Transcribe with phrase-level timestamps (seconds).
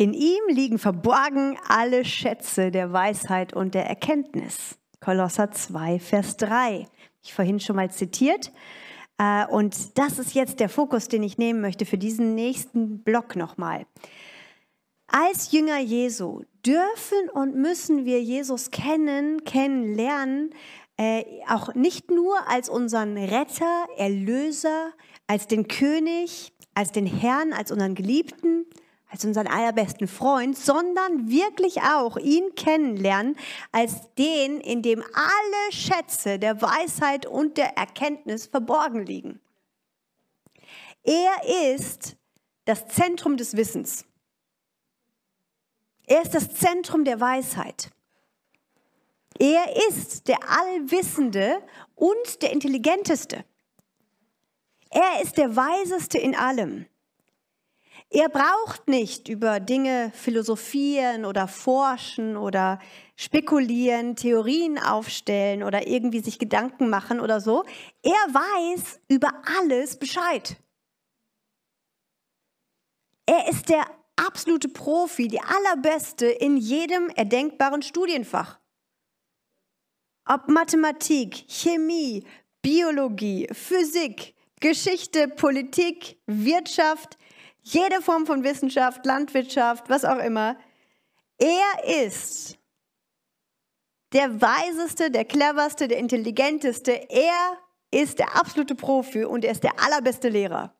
[0.00, 4.78] In ihm liegen verborgen alle Schätze der Weisheit und der Erkenntnis.
[4.98, 6.86] Kolosser 2, Vers 3.
[7.22, 8.50] Ich vorhin schon mal zitiert.
[9.18, 13.36] Äh, und das ist jetzt der Fokus, den ich nehmen möchte für diesen nächsten Block
[13.36, 13.84] nochmal.
[15.06, 20.54] Als Jünger Jesu dürfen und müssen wir Jesus kennen, kennenlernen,
[20.96, 24.92] äh, auch nicht nur als unseren Retter, Erlöser,
[25.26, 28.64] als den König, als den Herrn, als unseren Geliebten,
[29.10, 33.36] als unseren allerbesten Freund, sondern wirklich auch ihn kennenlernen
[33.72, 39.40] als den, in dem alle Schätze der Weisheit und der Erkenntnis verborgen liegen.
[41.02, 42.16] Er ist
[42.66, 44.04] das Zentrum des Wissens.
[46.06, 47.90] Er ist das Zentrum der Weisheit.
[49.38, 51.62] Er ist der Allwissende
[51.94, 53.44] und der Intelligenteste.
[54.90, 56.86] Er ist der Weiseste in allem.
[58.12, 62.80] Er braucht nicht über Dinge philosophieren oder forschen oder
[63.14, 67.64] spekulieren, Theorien aufstellen oder irgendwie sich Gedanken machen oder so.
[68.02, 70.56] Er weiß über alles Bescheid.
[73.26, 78.58] Er ist der absolute Profi, die allerbeste in jedem erdenkbaren Studienfach.
[80.24, 82.24] Ob Mathematik, Chemie,
[82.60, 87.16] Biologie, Physik, Geschichte, Politik, Wirtschaft,
[87.72, 90.56] jede Form von Wissenschaft, Landwirtschaft, was auch immer.
[91.38, 92.58] Er ist
[94.12, 96.92] der weiseste, der cleverste, der intelligenteste.
[97.10, 97.58] Er
[97.90, 100.74] ist der absolute Profi und er ist der allerbeste Lehrer.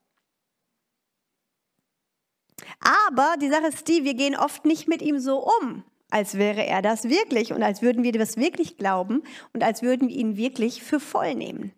[2.80, 6.64] Aber die Sache ist die, wir gehen oft nicht mit ihm so um, als wäre
[6.66, 10.36] er das wirklich und als würden wir das wirklich glauben und als würden wir ihn
[10.36, 11.72] wirklich für voll nehmen.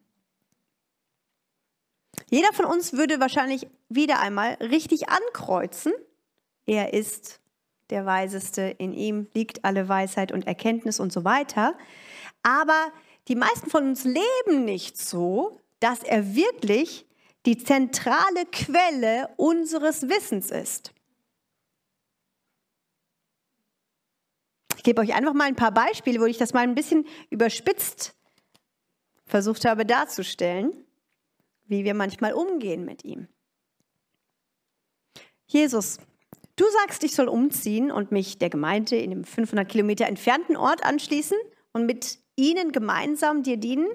[2.30, 5.92] Jeder von uns würde wahrscheinlich wieder einmal richtig ankreuzen.
[6.66, 7.40] Er ist
[7.90, 11.76] der Weiseste, in ihm liegt alle Weisheit und Erkenntnis und so weiter.
[12.42, 12.90] Aber
[13.28, 17.06] die meisten von uns leben nicht so, dass er wirklich
[17.44, 20.92] die zentrale Quelle unseres Wissens ist.
[24.76, 28.14] Ich gebe euch einfach mal ein paar Beispiele, wo ich das mal ein bisschen überspitzt
[29.26, 30.72] versucht habe darzustellen
[31.72, 33.26] wie wir manchmal umgehen mit ihm.
[35.46, 35.98] Jesus,
[36.56, 40.84] du sagst, ich soll umziehen und mich der Gemeinde in einem 500 Kilometer entfernten Ort
[40.84, 41.36] anschließen
[41.72, 43.88] und mit ihnen gemeinsam dir dienen.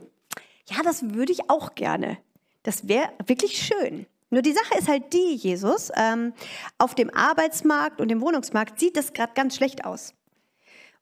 [0.70, 2.18] Ja, das würde ich auch gerne.
[2.64, 4.06] Das wäre wirklich schön.
[4.30, 6.34] Nur die Sache ist halt die, Jesus, ähm,
[6.78, 10.14] auf dem Arbeitsmarkt und dem Wohnungsmarkt sieht das gerade ganz schlecht aus.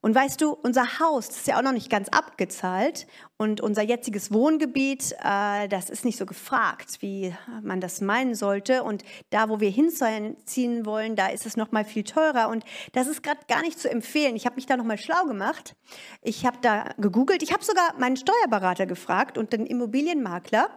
[0.06, 3.08] Und weißt du, unser Haus ist ja auch noch nicht ganz abgezahlt
[3.38, 8.84] und unser jetziges Wohngebiet, äh, das ist nicht so gefragt, wie man das meinen sollte.
[8.84, 12.50] Und da, wo wir hinziehen wollen, da ist es noch mal viel teurer.
[12.50, 14.36] Und das ist gerade gar nicht zu empfehlen.
[14.36, 15.74] Ich habe mich da noch mal schlau gemacht.
[16.22, 17.42] Ich habe da gegoogelt.
[17.42, 20.70] Ich habe sogar meinen Steuerberater gefragt und den Immobilienmakler.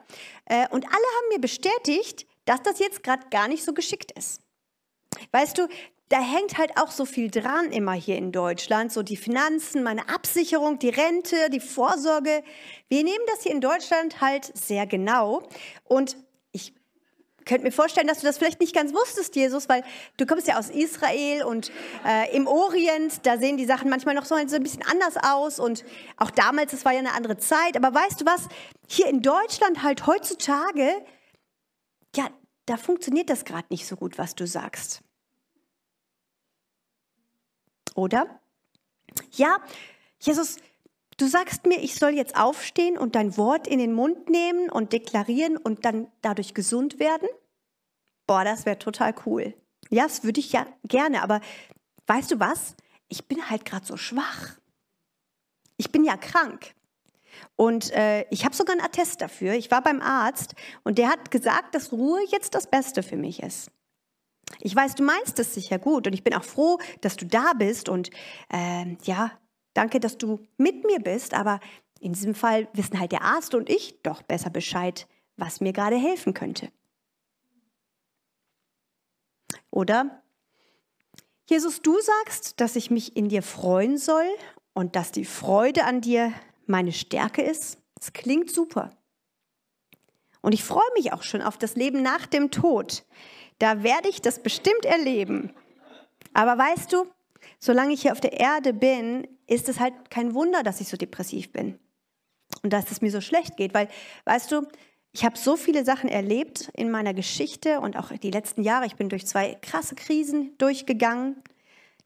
[0.46, 4.42] Äh, und alle haben mir bestätigt, dass das jetzt gerade gar nicht so geschickt ist.
[5.32, 5.68] Weißt du,
[6.10, 10.10] da hängt halt auch so viel dran immer hier in Deutschland, so die Finanzen, meine
[10.10, 12.44] Absicherung, die Rente, die Vorsorge.
[12.88, 15.48] Wir nehmen das hier in Deutschland halt sehr genau.
[15.84, 16.18] Und
[16.52, 16.74] ich
[17.46, 19.84] könnte mir vorstellen, dass du das vielleicht nicht ganz wusstest, Jesus, weil
[20.18, 21.72] du kommst ja aus Israel und
[22.04, 25.60] äh, im Orient, da sehen die Sachen manchmal noch so ein, bisschen anders aus.
[25.60, 25.86] Und
[26.18, 28.48] auch damals, es war ja eine andere Zeit, aber weißt du was,
[28.88, 30.90] hier in Deutschland halt heutzutage,
[32.16, 32.30] ja,
[32.66, 35.04] da funktioniert das gerade nicht so gut, was du sagst.
[38.00, 38.40] Oder?
[39.34, 39.58] Ja,
[40.20, 40.56] Jesus,
[41.18, 44.94] du sagst mir, ich soll jetzt aufstehen und dein Wort in den Mund nehmen und
[44.94, 47.28] deklarieren und dann dadurch gesund werden?
[48.26, 49.54] Boah, das wäre total cool.
[49.90, 51.42] Ja, das würde ich ja gerne, aber
[52.08, 52.76] weißt du was?
[53.10, 54.56] Ich bin halt gerade so schwach.
[55.76, 56.74] Ich bin ja krank.
[57.58, 59.56] Und äh, ich habe sogar einen Attest dafür.
[59.56, 63.44] Ich war beim Arzt und der hat gesagt, dass Ruhe jetzt das Beste für mich
[63.44, 63.72] ist.
[64.62, 67.54] Ich weiß, du meinst es sicher gut und ich bin auch froh, dass du da
[67.54, 68.10] bist und
[68.52, 69.32] äh, ja,
[69.74, 71.60] danke, dass du mit mir bist, aber
[72.00, 75.08] in diesem Fall wissen halt der Arzt und ich doch besser Bescheid,
[75.38, 76.72] was mir gerade helfen könnte.
[79.70, 80.24] Oder
[81.50, 84.28] Jesus, du sagst, dass ich mich in dir freuen soll
[84.74, 86.34] und dass die Freude an dir
[86.68, 87.80] meine Stärke ist.
[87.96, 88.96] Das klingt super.
[90.42, 93.04] Und ich freue mich auch schon auf das Leben nach dem Tod.
[93.60, 95.54] Da werde ich das bestimmt erleben.
[96.34, 97.06] Aber weißt du,
[97.60, 100.98] solange ich hier auf der Erde bin, ist es halt kein Wunder, dass ich so
[100.98, 101.78] depressiv bin.
[102.64, 103.88] Und dass es mir so schlecht geht, weil,
[104.26, 104.68] weißt du,
[105.12, 108.86] ich habe so viele Sachen erlebt in meiner Geschichte und auch die letzten Jahre.
[108.86, 111.42] Ich bin durch zwei krasse Krisen durchgegangen.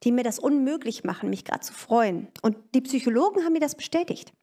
[0.03, 2.27] die mir das unmöglich machen, mich gerade zu freuen.
[2.41, 4.33] Und die Psychologen haben mir das bestätigt.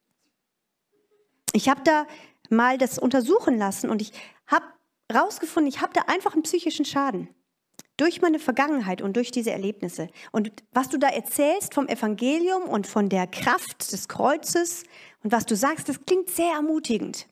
[1.53, 2.07] Ich habe da
[2.49, 4.11] mal das untersuchen lassen und ich
[4.47, 4.65] habe
[5.11, 7.29] rausgefunden, ich habe da einfach einen psychischen Schaden
[7.97, 10.09] durch meine Vergangenheit und durch diese Erlebnisse.
[10.31, 14.85] Und was du da erzählst vom Evangelium und von der Kraft des Kreuzes
[15.23, 17.27] und was du sagst, das klingt sehr ermutigend.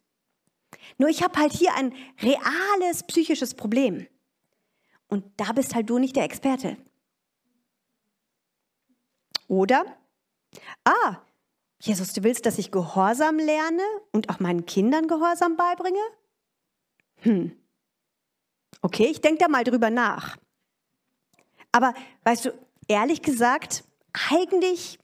[1.00, 4.06] Nur ich habe halt hier ein reales psychisches Problem.
[5.08, 6.78] Und da bist halt du nicht der Experte.
[9.48, 9.86] Oder,
[10.84, 11.18] ah,
[11.82, 16.00] Jesus, du willst, dass ich Gehorsam lerne und auch meinen Kindern Gehorsam beibringe?
[17.22, 17.59] Hm.
[18.82, 20.38] Okay, ich denke da mal drüber nach.
[21.72, 21.94] Aber
[22.24, 22.54] weißt du,
[22.88, 23.84] ehrlich gesagt,
[24.30, 25.00] eigentlich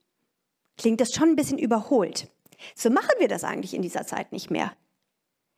[0.78, 2.30] klingt das schon ein bisschen überholt.
[2.76, 4.74] So machen wir das eigentlich in dieser Zeit nicht mehr.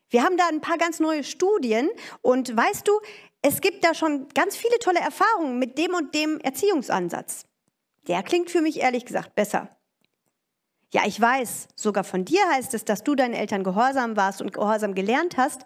[0.10, 1.90] Wir haben da ein paar ganz neue Studien
[2.22, 3.00] und weißt du,
[3.42, 7.46] es gibt da schon ganz viele tolle Erfahrungen mit dem und dem Erziehungsansatz.
[8.08, 9.70] Der klingt für mich ehrlich gesagt besser.
[10.94, 14.54] Ja, ich weiß, sogar von dir heißt es, dass du deinen Eltern gehorsam warst und
[14.54, 15.66] gehorsam gelernt hast,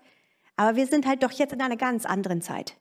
[0.62, 2.78] aber wir sind halt doch jetzt in einer ganz anderen Zeit.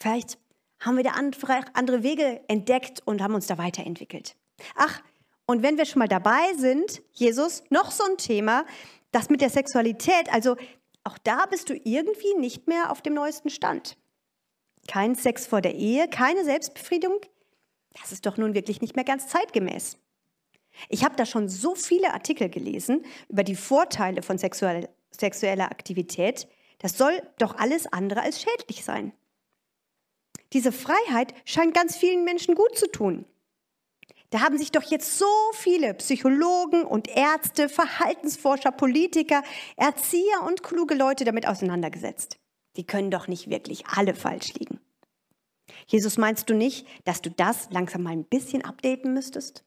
[0.00, 0.38] Vielleicht
[0.80, 4.34] haben wir da andere Wege entdeckt und haben uns da weiterentwickelt.
[4.74, 5.00] Ach,
[5.46, 8.66] und wenn wir schon mal dabei sind, Jesus, noch so ein Thema,
[9.12, 10.56] das mit der Sexualität, also
[11.04, 13.96] auch da bist du irgendwie nicht mehr auf dem neuesten Stand.
[14.88, 17.20] Kein Sex vor der Ehe, keine Selbstbefriedigung,
[18.02, 19.96] das ist doch nun wirklich nicht mehr ganz zeitgemäß.
[20.88, 26.48] Ich habe da schon so viele Artikel gelesen über die Vorteile von sexuell, sexueller Aktivität.
[26.78, 29.12] Das soll doch alles andere als schädlich sein.
[30.52, 33.26] Diese Freiheit scheint ganz vielen Menschen gut zu tun.
[34.30, 39.42] Da haben sich doch jetzt so viele Psychologen und Ärzte, Verhaltensforscher, Politiker,
[39.76, 42.38] Erzieher und kluge Leute damit auseinandergesetzt.
[42.76, 44.80] Die können doch nicht wirklich alle falsch liegen.
[45.86, 49.64] Jesus, meinst du nicht, dass du das langsam mal ein bisschen updaten müsstest?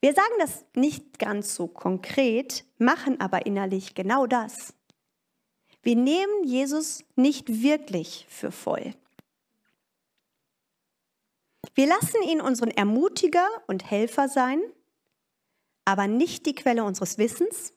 [0.00, 4.74] Wir sagen das nicht ganz so konkret, machen aber innerlich genau das.
[5.82, 8.94] Wir nehmen Jesus nicht wirklich für voll.
[11.74, 14.60] Wir lassen ihn unseren Ermutiger und Helfer sein,
[15.84, 17.72] aber nicht die Quelle unseres Wissens,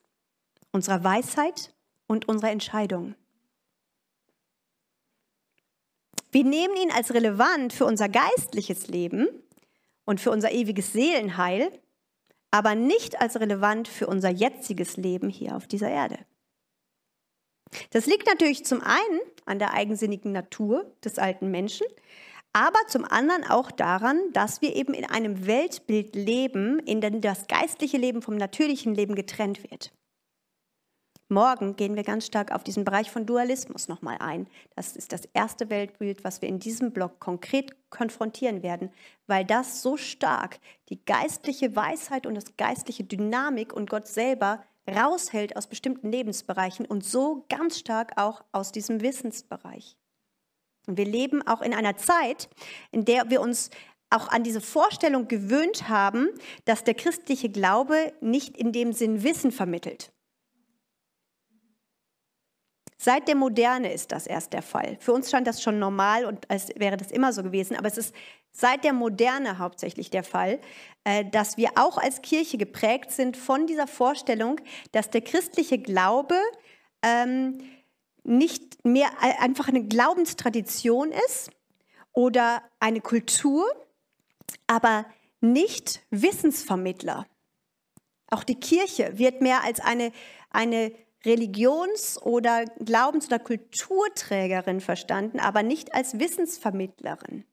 [0.71, 1.73] unserer Weisheit
[2.07, 3.15] und unserer Entscheidungen.
[6.31, 9.27] Wir nehmen ihn als relevant für unser geistliches Leben
[10.05, 11.71] und für unser ewiges Seelenheil,
[12.51, 16.19] aber nicht als relevant für unser jetziges Leben hier auf dieser Erde.
[17.91, 21.87] Das liegt natürlich zum einen an der eigensinnigen Natur des alten Menschen,
[22.53, 27.47] aber zum anderen auch daran, dass wir eben in einem Weltbild leben, in dem das
[27.47, 29.93] geistliche Leben vom natürlichen Leben getrennt wird.
[31.31, 34.47] Morgen gehen wir ganz stark auf diesen Bereich von Dualismus nochmal ein.
[34.75, 38.91] Das ist das erste Weltbild, was wir in diesem Blog konkret konfrontieren werden,
[39.27, 45.55] weil das so stark die geistliche Weisheit und das geistliche Dynamik und Gott selber raushält
[45.55, 49.95] aus bestimmten Lebensbereichen und so ganz stark auch aus diesem Wissensbereich.
[50.85, 52.49] Und wir leben auch in einer Zeit,
[52.91, 53.69] in der wir uns
[54.09, 56.27] auch an diese Vorstellung gewöhnt haben,
[56.65, 60.11] dass der christliche Glaube nicht in dem Sinn Wissen vermittelt.
[63.03, 64.95] Seit der Moderne ist das erst der Fall.
[64.99, 67.97] Für uns scheint das schon normal und als wäre das immer so gewesen, aber es
[67.97, 68.13] ist
[68.51, 70.59] seit der Moderne hauptsächlich der Fall,
[71.03, 76.35] äh, dass wir auch als Kirche geprägt sind von dieser Vorstellung, dass der christliche Glaube
[77.01, 77.57] ähm,
[78.23, 81.49] nicht mehr einfach eine Glaubenstradition ist
[82.13, 83.65] oder eine Kultur,
[84.67, 85.07] aber
[85.39, 87.25] nicht Wissensvermittler.
[88.29, 90.11] Auch die Kirche wird mehr als eine,
[90.51, 90.91] eine
[91.25, 97.45] Religions- oder Glaubens- oder Kulturträgerin verstanden, aber nicht als Wissensvermittlerin.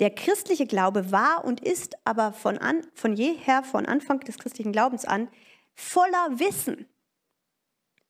[0.00, 4.72] Der christliche Glaube war und ist aber von, an, von jeher, von Anfang des christlichen
[4.72, 5.28] Glaubens an,
[5.74, 6.88] voller Wissen,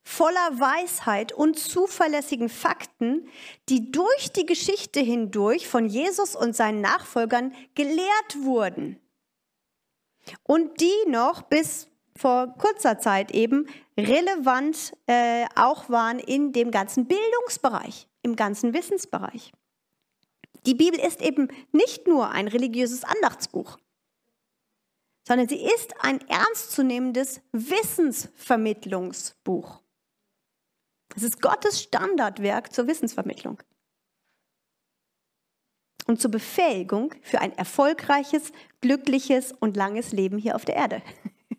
[0.02, 3.28] voller Weisheit und zuverlässigen Fakten,
[3.70, 9.00] die durch die Geschichte hindurch von Jesus und seinen Nachfolgern gelehrt wurden
[10.42, 13.66] und die noch bis vor kurzer Zeit eben
[13.96, 19.52] relevant äh, auch waren in dem ganzen Bildungsbereich, im ganzen Wissensbereich.
[20.66, 23.78] Die Bibel ist eben nicht nur ein religiöses Andachtsbuch,
[25.26, 29.80] sondern sie ist ein ernstzunehmendes Wissensvermittlungsbuch.
[31.16, 33.62] Es ist Gottes Standardwerk zur Wissensvermittlung
[36.08, 41.02] und zur Befähigung für ein erfolgreiches, glückliches und langes Leben hier auf der Erde.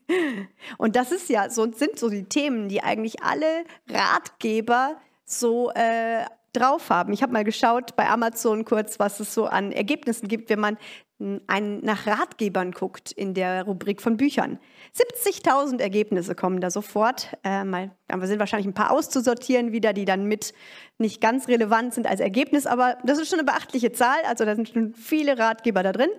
[0.80, 6.26] Und das ist ja so sind so die Themen, die eigentlich alle Ratgeber so äh,
[6.52, 7.14] drauf haben.
[7.14, 10.78] Ich habe mal geschaut bei Amazon kurz, was es so an Ergebnissen gibt, wenn man
[11.48, 14.58] ein, nach Ratgebern guckt in der Rubrik von Büchern.
[14.96, 17.38] 70.000 Ergebnisse kommen da sofort.
[17.44, 20.54] Äh, mal, da sind wahrscheinlich ein paar auszusortieren wieder, die dann mit
[20.98, 24.18] nicht ganz relevant sind als Ergebnis, aber das ist schon eine beachtliche Zahl.
[24.28, 26.10] Also da sind schon viele Ratgeber da drin.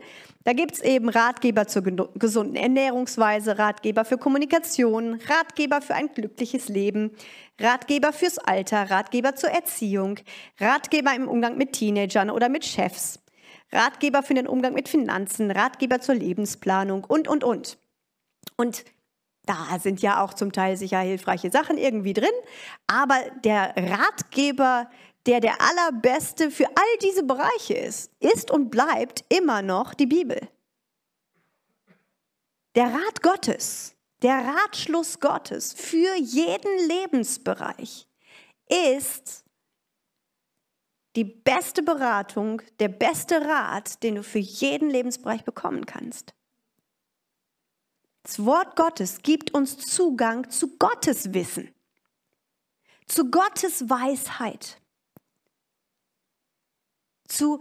[0.44, 6.68] Da gibt es eben Ratgeber zur gesunden Ernährungsweise, Ratgeber für Kommunikation, Ratgeber für ein glückliches
[6.68, 7.10] Leben,
[7.58, 10.18] Ratgeber fürs Alter, Ratgeber zur Erziehung,
[10.58, 13.20] Ratgeber im Umgang mit Teenagern oder mit Chefs,
[13.72, 17.78] Ratgeber für den Umgang mit Finanzen, Ratgeber zur Lebensplanung und, und, und.
[18.56, 18.84] Und
[19.44, 22.30] da sind ja auch zum Teil sicher hilfreiche Sachen irgendwie drin,
[22.86, 24.90] aber der Ratgeber,
[25.26, 30.40] der der allerbeste für all diese Bereiche ist, ist und bleibt immer noch die Bibel.
[32.76, 38.06] Der Rat Gottes, der Ratschluss Gottes für jeden Lebensbereich
[38.68, 39.44] ist
[41.16, 46.34] die beste Beratung, der beste Rat, den du für jeden Lebensbereich bekommen kannst.
[48.22, 51.74] Das Wort Gottes gibt uns Zugang zu Gottes Wissen,
[53.06, 54.80] zu Gottes Weisheit,
[57.26, 57.60] zu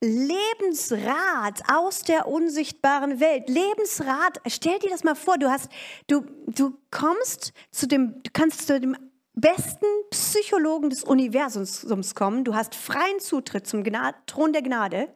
[0.00, 3.48] Lebensrat aus der unsichtbaren Welt.
[3.48, 5.68] Lebensrat, stell dir das mal vor, du hast,
[6.06, 8.96] du, du kommst zu dem, du kannst zu dem
[9.40, 12.44] besten Psychologen des Universums kommen.
[12.44, 15.12] Du hast freien Zutritt zum Gnade, Thron der Gnade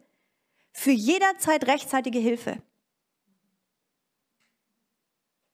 [0.71, 2.61] für jederzeit rechtzeitige Hilfe.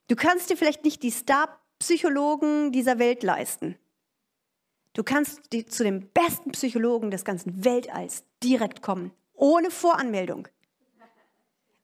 [0.08, 3.78] Du kannst dir vielleicht nicht die Star-Psychologen dieser Welt leisten.
[4.94, 10.48] Du kannst zu dem besten Psychologen des ganzen Weltalls direkt kommen, ohne Voranmeldung,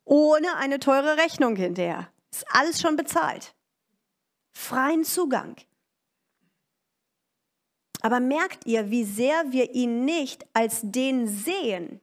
[0.06, 2.12] ohne eine teure Rechnung hinterher.
[2.32, 3.54] Ist alles schon bezahlt.
[4.54, 5.56] Freien Zugang.
[8.05, 12.01] Aber merkt ihr, wie sehr wir ihn nicht als den sehen,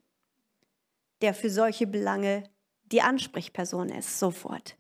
[1.20, 2.42] der für solche Belange
[2.86, 4.76] die Ansprechperson ist, sofort.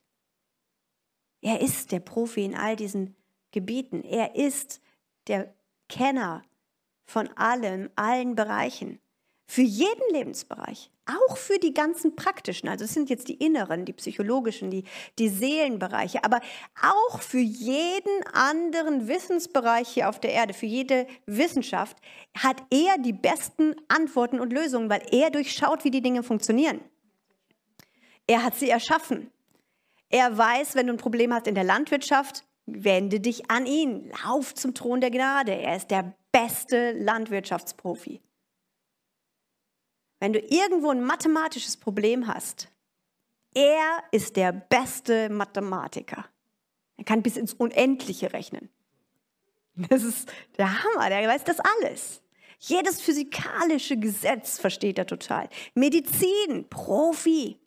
[1.40, 3.14] Er ist der Profi in all diesen
[3.52, 4.02] Gebieten.
[4.02, 4.80] Er ist
[5.28, 5.54] der
[5.88, 6.42] Kenner
[7.04, 8.98] von allem, allen Bereichen.
[9.46, 13.92] Für jeden Lebensbereich auch für die ganzen praktischen, also es sind jetzt die inneren, die
[13.92, 14.84] psychologischen, die,
[15.18, 16.40] die Seelenbereiche, aber
[16.80, 21.96] auch für jeden anderen Wissensbereich hier auf der Erde, für jede Wissenschaft,
[22.36, 26.80] hat er die besten Antworten und Lösungen, weil er durchschaut, wie die Dinge funktionieren.
[28.26, 29.30] Er hat sie erschaffen.
[30.08, 34.12] Er weiß, wenn du ein Problem hast in der Landwirtschaft, wende dich an ihn.
[34.24, 35.52] Lauf zum Thron der Gnade.
[35.52, 38.20] Er ist der beste Landwirtschaftsprofi.
[40.22, 42.68] Wenn du irgendwo ein mathematisches Problem hast,
[43.54, 46.24] er ist der beste Mathematiker.
[46.96, 48.68] Er kann bis ins Unendliche rechnen.
[49.74, 52.22] Das ist der Hammer, der weiß das alles.
[52.60, 55.48] Jedes physikalische Gesetz versteht er total.
[55.74, 57.58] Medizin, Profi.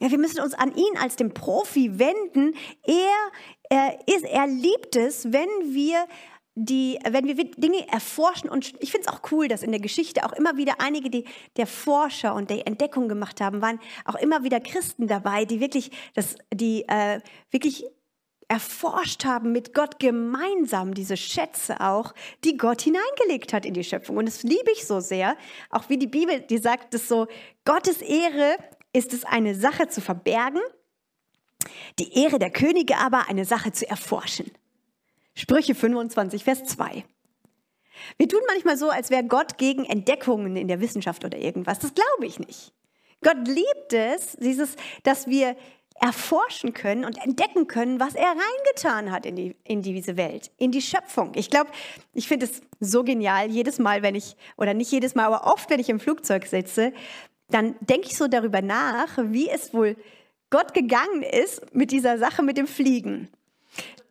[0.00, 2.56] Ja, wir müssen uns an ihn als den Profi wenden.
[2.82, 3.30] Er,
[3.70, 6.08] er, ist, er liebt es, wenn wir
[6.54, 10.24] die, wenn wir Dinge erforschen, und ich finde es auch cool, dass in der Geschichte
[10.24, 11.24] auch immer wieder einige die,
[11.56, 15.90] der Forscher und der Entdeckung gemacht haben, waren auch immer wieder Christen dabei, die wirklich,
[16.14, 17.86] das, die äh, wirklich
[18.48, 22.12] erforscht haben mit Gott gemeinsam diese Schätze auch,
[22.44, 24.18] die Gott hineingelegt hat in die Schöpfung.
[24.18, 25.38] Und das liebe ich so sehr,
[25.70, 27.28] auch wie die Bibel, die sagt es so,
[27.64, 28.56] Gottes Ehre
[28.92, 30.60] ist es eine Sache zu verbergen,
[31.98, 34.50] die Ehre der Könige aber eine Sache zu erforschen.
[35.34, 37.04] Sprüche 25, Vers 2.
[38.16, 41.78] Wir tun manchmal so, als wäre Gott gegen Entdeckungen in der Wissenschaft oder irgendwas.
[41.78, 42.72] Das glaube ich nicht.
[43.22, 45.56] Gott liebt es, dieses, dass wir
[46.00, 50.72] erforschen können und entdecken können, was er reingetan hat in, die, in diese Welt, in
[50.72, 51.32] die Schöpfung.
[51.36, 51.70] Ich glaube,
[52.12, 55.70] ich finde es so genial, jedes Mal, wenn ich, oder nicht jedes Mal, aber oft,
[55.70, 56.92] wenn ich im Flugzeug sitze,
[57.50, 59.96] dann denke ich so darüber nach, wie es wohl
[60.50, 63.28] Gott gegangen ist mit dieser Sache mit dem Fliegen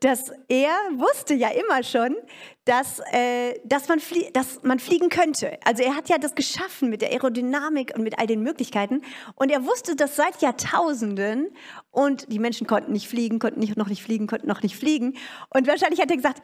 [0.01, 2.15] dass er wusste ja immer schon,
[2.65, 4.01] dass, äh, dass, man
[4.33, 5.59] dass man fliegen könnte.
[5.63, 9.03] Also er hat ja das geschaffen mit der Aerodynamik und mit all den Möglichkeiten.
[9.35, 11.49] Und er wusste das seit Jahrtausenden.
[11.91, 15.17] Und die Menschen konnten nicht fliegen, konnten nicht, noch nicht fliegen, konnten noch nicht fliegen.
[15.53, 16.41] Und wahrscheinlich hat er gesagt,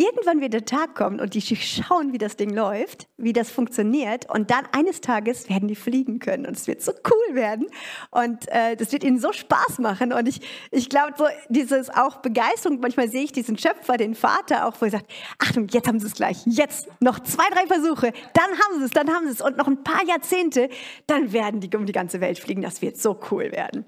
[0.00, 4.30] Irgendwann wird der Tag kommen und die schauen, wie das Ding läuft, wie das funktioniert.
[4.32, 7.66] Und dann eines Tages werden die fliegen können und es wird so cool werden.
[8.10, 10.14] Und äh, das wird ihnen so Spaß machen.
[10.14, 10.40] Und ich,
[10.70, 14.86] ich glaube, so dieses auch Begeisterung, manchmal sehe ich diesen Schöpfer, den Vater auch, wo
[14.86, 16.38] er sagt, Achtung, jetzt haben sie es gleich.
[16.46, 19.42] Jetzt noch zwei, drei Versuche, dann haben sie es, dann haben sie es.
[19.42, 20.70] Und noch ein paar Jahrzehnte,
[21.08, 22.62] dann werden die um die ganze Welt fliegen.
[22.62, 23.84] Das wird so cool werden.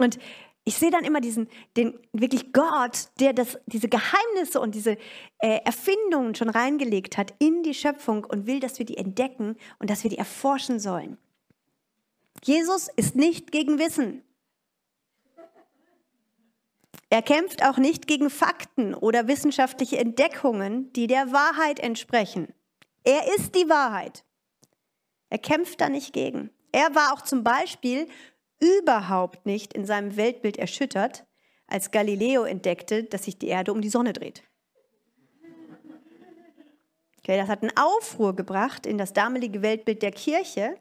[0.00, 0.18] Und
[0.64, 4.96] ich sehe dann immer diesen, den wirklich Gott, der das, diese Geheimnisse und diese
[5.38, 9.90] äh, Erfindungen schon reingelegt hat in die Schöpfung und will, dass wir die entdecken und
[9.90, 11.18] dass wir die erforschen sollen.
[12.44, 14.22] Jesus ist nicht gegen Wissen.
[17.10, 22.54] Er kämpft auch nicht gegen Fakten oder wissenschaftliche Entdeckungen, die der Wahrheit entsprechen.
[23.04, 24.24] Er ist die Wahrheit.
[25.28, 26.50] Er kämpft da nicht gegen.
[26.70, 28.08] Er war auch zum Beispiel
[28.62, 31.26] überhaupt nicht in seinem Weltbild erschüttert,
[31.66, 34.42] als Galileo entdeckte, dass sich die Erde um die Sonne dreht.
[37.18, 40.76] Okay, das hat einen Aufruhr gebracht in das damalige Weltbild der Kirche,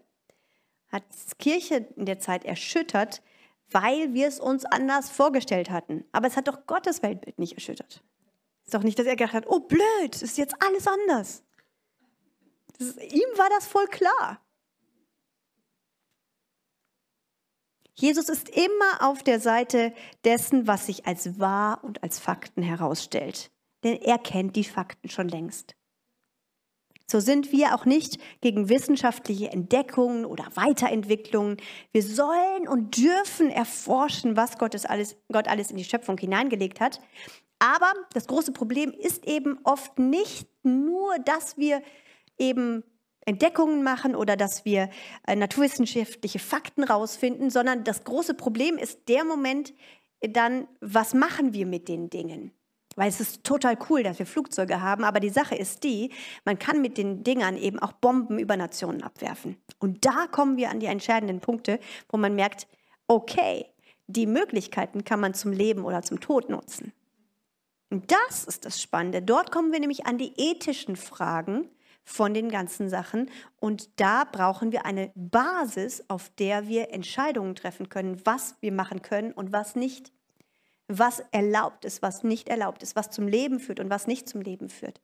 [0.91, 3.21] hat die Kirche in der Zeit erschüttert,
[3.69, 6.03] weil wir es uns anders vorgestellt hatten.
[6.11, 8.03] Aber es hat doch Gottes Weltbild nicht erschüttert.
[8.61, 11.43] Es ist doch nicht, dass er gedacht hat, oh blöd, ist jetzt alles anders.
[12.79, 14.41] Ist, ihm war das voll klar.
[18.01, 19.93] Jesus ist immer auf der Seite
[20.25, 23.51] dessen, was sich als wahr und als Fakten herausstellt.
[23.84, 25.75] Denn er kennt die Fakten schon längst.
[27.05, 31.58] So sind wir auch nicht gegen wissenschaftliche Entdeckungen oder Weiterentwicklungen.
[31.91, 37.01] Wir sollen und dürfen erforschen, was Gott alles, Gott alles in die Schöpfung hineingelegt hat.
[37.60, 41.84] Aber das große Problem ist eben oft nicht nur, dass wir
[42.39, 42.84] eben
[43.25, 44.89] Entdeckungen machen oder dass wir
[45.27, 49.73] äh, naturwissenschaftliche Fakten rausfinden, sondern das große Problem ist der Moment
[50.21, 52.51] dann, was machen wir mit den Dingen?
[52.95, 56.11] Weil es ist total cool, dass wir Flugzeuge haben, aber die Sache ist die,
[56.43, 59.57] man kann mit den Dingern eben auch Bomben über Nationen abwerfen.
[59.79, 62.67] Und da kommen wir an die entscheidenden Punkte, wo man merkt,
[63.07, 63.65] okay,
[64.07, 66.91] die Möglichkeiten kann man zum Leben oder zum Tod nutzen.
[67.89, 69.21] Und das ist das Spannende.
[69.21, 71.69] Dort kommen wir nämlich an die ethischen Fragen,
[72.03, 73.29] von den ganzen Sachen.
[73.60, 79.01] Und da brauchen wir eine Basis, auf der wir Entscheidungen treffen können, was wir machen
[79.01, 80.12] können und was nicht.
[80.88, 84.41] Was erlaubt ist, was nicht erlaubt ist, was zum Leben führt und was nicht zum
[84.41, 85.00] Leben führt.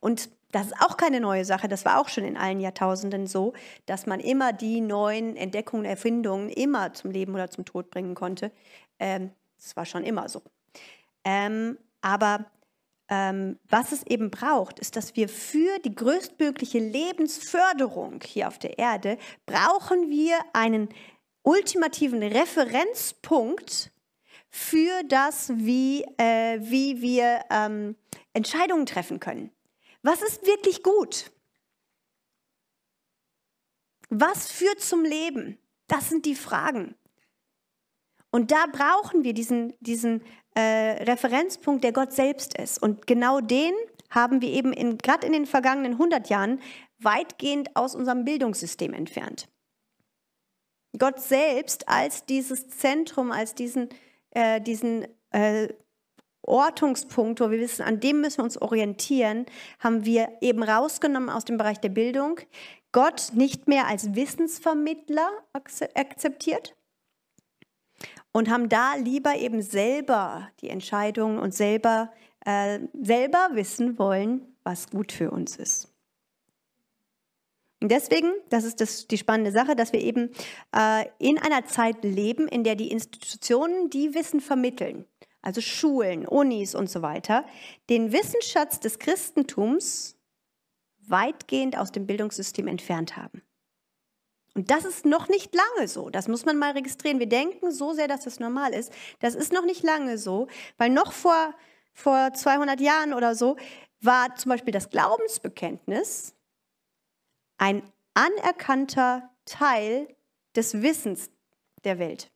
[0.00, 3.54] Und das ist auch keine neue Sache, das war auch schon in allen Jahrtausenden so,
[3.86, 8.52] dass man immer die neuen Entdeckungen, Erfindungen immer zum Leben oder zum Tod bringen konnte.
[9.00, 10.42] Ähm, das war schon immer so.
[11.24, 12.44] Ähm, aber
[13.08, 18.78] ähm, was es eben braucht, ist, dass wir für die größtmögliche Lebensförderung hier auf der
[18.78, 20.88] Erde, brauchen wir einen
[21.42, 23.92] ultimativen Referenzpunkt
[24.48, 27.96] für das, wie, äh, wie wir ähm,
[28.32, 29.50] Entscheidungen treffen können.
[30.02, 31.30] Was ist wirklich gut?
[34.08, 35.58] Was führt zum Leben?
[35.88, 36.94] Das sind die Fragen.
[38.30, 40.22] Und da brauchen wir diesen, diesen
[40.54, 42.82] äh, Referenzpunkt, der Gott selbst ist.
[42.82, 43.72] Und genau den
[44.10, 46.60] haben wir eben gerade in den vergangenen 100 Jahren
[46.98, 49.48] weitgehend aus unserem Bildungssystem entfernt.
[50.98, 53.88] Gott selbst als dieses Zentrum, als diesen,
[54.30, 55.68] äh, diesen äh,
[56.42, 59.46] Ortungspunkt, wo wir wissen, an dem müssen wir uns orientieren,
[59.80, 62.38] haben wir eben rausgenommen aus dem Bereich der Bildung.
[62.92, 66.76] Gott nicht mehr als Wissensvermittler akzeptiert,
[68.34, 72.12] und haben da lieber eben selber die Entscheidungen und selber,
[72.44, 75.88] äh, selber wissen wollen, was gut für uns ist.
[77.80, 80.30] Und deswegen, das ist das, die spannende Sache, dass wir eben
[80.76, 85.04] äh, in einer Zeit leben, in der die Institutionen, die Wissen vermitteln,
[85.40, 87.44] also Schulen, Unis und so weiter,
[87.88, 90.16] den Wissensschatz des Christentums
[91.06, 93.42] weitgehend aus dem Bildungssystem entfernt haben.
[94.54, 96.10] Und das ist noch nicht lange so.
[96.10, 97.18] Das muss man mal registrieren.
[97.18, 98.92] Wir denken so sehr, dass das normal ist.
[99.18, 100.46] Das ist noch nicht lange so,
[100.78, 101.54] weil noch vor,
[101.92, 103.56] vor 200 Jahren oder so
[104.00, 106.34] war zum Beispiel das Glaubensbekenntnis
[107.58, 107.82] ein
[108.14, 110.08] anerkannter Teil
[110.54, 111.30] des Wissens
[111.82, 112.30] der Welt.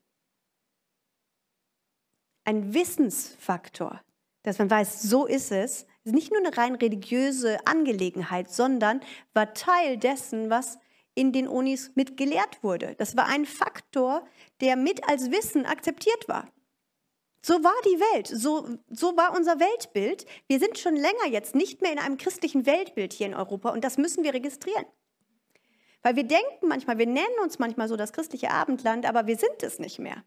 [2.44, 4.00] Ein Wissensfaktor,
[4.42, 9.02] dass man weiß, so ist es, ist nicht nur eine rein religiöse Angelegenheit, sondern
[9.34, 10.78] war Teil dessen, was
[11.18, 12.94] in den Unis mit gelehrt wurde.
[12.96, 14.24] Das war ein Faktor,
[14.60, 16.48] der mit als Wissen akzeptiert war.
[17.42, 20.26] So war die Welt, so, so war unser Weltbild.
[20.46, 23.82] Wir sind schon länger jetzt nicht mehr in einem christlichen Weltbild hier in Europa und
[23.82, 24.84] das müssen wir registrieren.
[26.02, 29.62] Weil wir denken manchmal, wir nennen uns manchmal so das christliche Abendland, aber wir sind
[29.62, 30.22] es nicht mehr.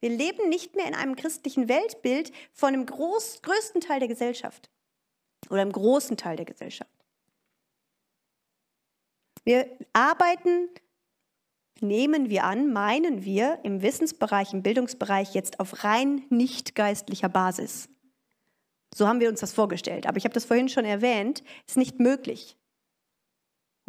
[0.00, 4.70] Wir leben nicht mehr in einem christlichen Weltbild von dem groß, größten Teil der Gesellschaft
[5.50, 6.97] oder im großen Teil der Gesellschaft.
[9.44, 10.68] Wir arbeiten,
[11.80, 17.88] nehmen wir an, meinen wir im Wissensbereich, im Bildungsbereich jetzt auf rein nicht geistlicher Basis.
[18.94, 20.06] So haben wir uns das vorgestellt.
[20.06, 22.56] Aber ich habe das vorhin schon erwähnt, ist nicht möglich.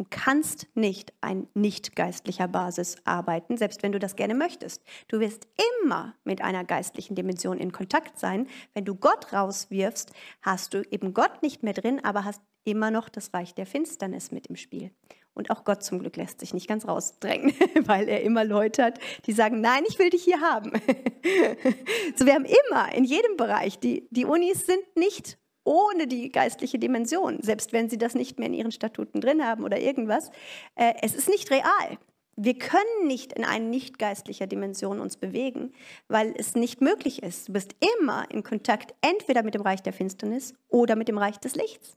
[0.00, 4.82] und kannst nicht ein nicht geistlicher Basis arbeiten, selbst wenn du das gerne möchtest.
[5.08, 8.48] Du wirst immer mit einer geistlichen Dimension in Kontakt sein.
[8.72, 10.10] Wenn du Gott rauswirfst,
[10.40, 14.30] hast du eben Gott nicht mehr drin, aber hast immer noch das Reich der Finsternis
[14.30, 14.90] mit im Spiel.
[15.34, 17.54] Und auch Gott zum Glück lässt sich nicht ganz rausdrängen,
[17.86, 20.72] weil er immer Leute hat, die sagen, nein, ich will dich hier haben.
[22.16, 26.78] so, wir haben immer in jedem Bereich, die, die Unis sind nicht ohne die geistliche
[26.78, 30.30] Dimension, selbst wenn sie das nicht mehr in ihren Statuten drin haben oder irgendwas.
[30.74, 31.98] Äh, es ist nicht real.
[32.36, 35.72] Wir können nicht in eine nicht geistlicher Dimension uns bewegen,
[36.08, 37.48] weil es nicht möglich ist.
[37.48, 41.38] Du bist immer in Kontakt entweder mit dem Reich der Finsternis oder mit dem Reich
[41.38, 41.96] des Lichts.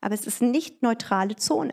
[0.00, 1.72] Aber es ist nicht neutrale Zone.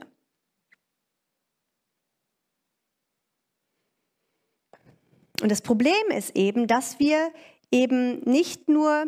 [5.42, 7.32] Und das Problem ist eben, dass wir
[7.72, 9.08] eben nicht nur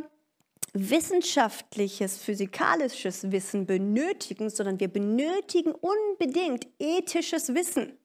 [0.74, 7.98] wissenschaftliches, physikalisches Wissen benötigen, sondern wir benötigen unbedingt ethisches Wissen.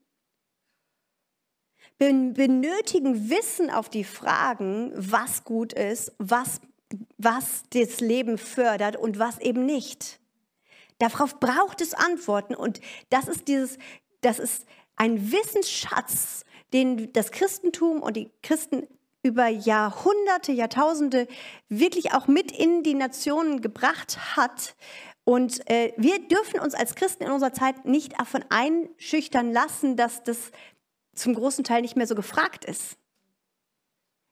[1.99, 6.61] Wir benötigen Wissen auf die Fragen, was gut ist, was,
[7.17, 10.19] was das Leben fördert und was eben nicht.
[10.99, 13.79] Darauf braucht es Antworten und das ist dieses,
[14.23, 18.87] das ist ein Wissensschatz, den das Christentum und die Christen
[19.23, 21.27] über Jahrhunderte, Jahrtausende
[21.69, 24.77] wirklich auch mit in die Nationen gebracht hat.
[25.25, 30.23] Und äh, wir dürfen uns als Christen in unserer Zeit nicht davon einschüchtern lassen, dass
[30.23, 30.53] das
[31.15, 32.97] zum großen Teil nicht mehr so gefragt ist.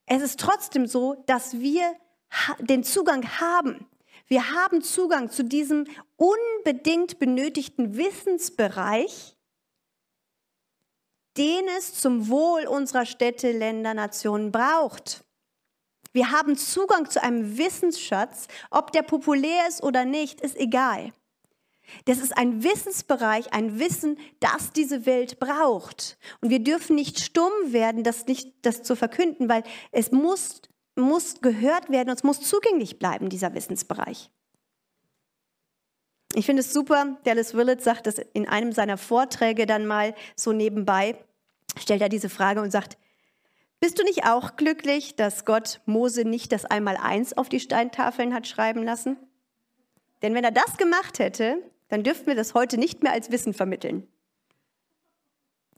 [0.07, 1.97] Es ist trotzdem so, dass wir
[2.61, 3.87] den Zugang haben.
[4.27, 9.37] Wir haben Zugang zu diesem unbedingt benötigten Wissensbereich,
[11.37, 15.25] den es zum Wohl unserer Städte, Länder, Nationen braucht.
[16.13, 21.13] Wir haben Zugang zu einem Wissensschatz, ob der populär ist oder nicht, ist egal.
[22.07, 26.19] Das ist ein Wissensbereich, ein Wissen, das diese Welt braucht.
[26.41, 30.63] Und wir dürfen nicht stumm werden, das, nicht, das zu verkünden, weil es muss,
[30.95, 34.31] muss gehört werden und es muss zugänglich bleiben, dieser Wissensbereich.
[36.35, 40.53] Ich finde es super, Dallas Willett sagt das in einem seiner Vorträge dann mal so
[40.53, 41.17] nebenbei,
[41.79, 42.99] stellt er diese Frage und sagt,
[43.79, 48.49] bist du nicht auch glücklich, dass Gott Mose nicht das Einmaleins auf die Steintafeln hat
[48.49, 49.17] schreiben lassen?
[50.23, 53.55] Denn wenn er das gemacht hätte, dann dürften wir das heute nicht mehr als Wissen
[53.55, 54.09] vermitteln.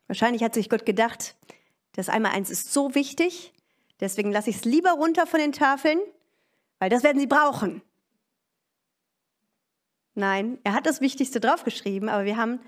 [0.07, 1.35] Wahrscheinlich hat sich Gott gedacht,
[1.93, 3.53] das Einmaleins ist so wichtig,
[4.01, 5.99] deswegen lasse ich es lieber runter von den Tafeln,
[6.79, 7.83] weil das werden sie brauchen.
[10.17, 12.59] Nein, er hat das Wichtigste draufgeschrieben, aber wir haben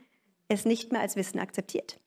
[0.48, 1.98] es nicht mehr als Wissen akzeptiert.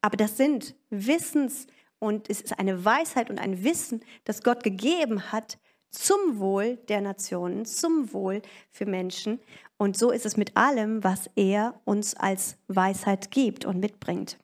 [0.00, 1.68] Aber das sind Wissens-
[2.00, 5.58] und es ist eine Weisheit und ein Wissen, das Gott gegeben hat
[5.90, 9.38] zum Wohl der Nationen, zum Wohl für Menschen.
[9.76, 14.38] Und so ist es mit allem, was er uns als Weisheit gibt und mitbringt.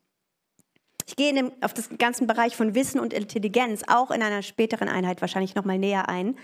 [1.07, 4.87] Ich gehe dem, auf das ganzen Bereich von Wissen und Intelligenz auch in einer späteren
[4.87, 6.37] Einheit wahrscheinlich noch mal näher ein.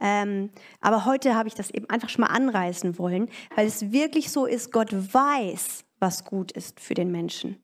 [0.00, 4.30] Ähm, aber heute habe ich das eben einfach schon mal anreißen wollen, weil es wirklich
[4.30, 7.62] so ist, Gott weiß, was gut ist für den Menschen.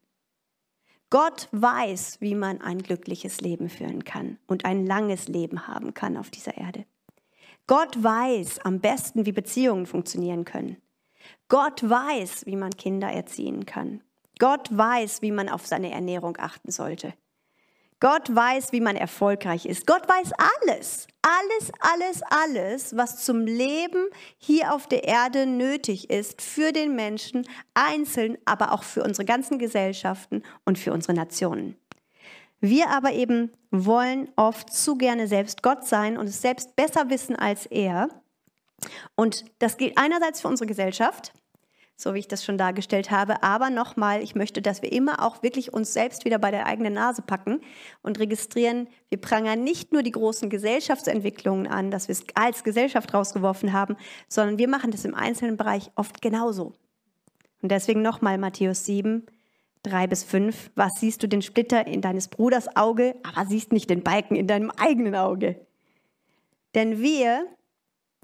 [1.08, 6.16] Gott weiß, wie man ein glückliches Leben führen kann und ein langes Leben haben kann
[6.16, 6.84] auf dieser Erde.
[7.66, 10.76] Gott weiß am besten, wie Beziehungen funktionieren können.
[11.48, 14.02] Gott weiß, wie man Kinder erziehen kann.
[14.38, 17.14] Gott weiß, wie man auf seine Ernährung achten sollte.
[18.00, 19.86] Gott weiß, wie man erfolgreich ist.
[19.86, 20.32] Gott weiß
[20.62, 24.06] alles, alles, alles, alles, was zum Leben
[24.36, 29.58] hier auf der Erde nötig ist für den Menschen einzeln, aber auch für unsere ganzen
[29.58, 31.76] Gesellschaften und für unsere Nationen.
[32.60, 37.36] Wir aber eben wollen oft zu gerne selbst Gott sein und es selbst besser wissen
[37.36, 38.08] als er.
[39.14, 41.32] Und das gilt einerseits für unsere Gesellschaft,
[41.96, 43.42] so wie ich das schon dargestellt habe.
[43.42, 46.92] Aber nochmal, ich möchte, dass wir immer auch wirklich uns selbst wieder bei der eigenen
[46.92, 47.60] Nase packen
[48.02, 53.14] und registrieren, wir prangern nicht nur die großen Gesellschaftsentwicklungen an, dass wir es als Gesellschaft
[53.14, 53.96] rausgeworfen haben,
[54.28, 56.74] sondern wir machen das im einzelnen Bereich oft genauso.
[57.62, 59.24] Und deswegen nochmal Matthäus 7,
[59.82, 60.72] 3 bis 5.
[60.74, 64.46] Was siehst du den Splitter in deines Bruders Auge, aber siehst nicht den Balken in
[64.46, 65.66] deinem eigenen Auge?
[66.74, 67.46] Denn wir,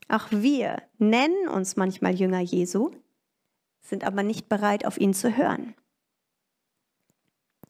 [0.09, 2.91] auch wir, nennen uns manchmal Jünger Jesu,
[3.83, 5.75] sind aber nicht bereit, auf ihn zu hören.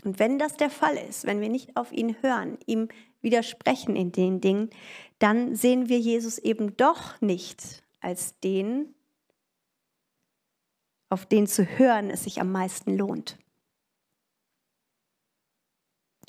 [0.04, 2.88] Und wenn das der Fall ist, wenn wir nicht auf ihn hören, ihm
[3.20, 4.70] widersprechen in den Dingen,
[5.18, 8.94] dann sehen wir Jesus eben doch nicht als den,
[11.08, 13.38] auf den zu hören es sich am meisten lohnt.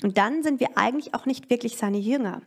[0.02, 2.42] Und dann sind wir eigentlich auch nicht wirklich seine Jünger.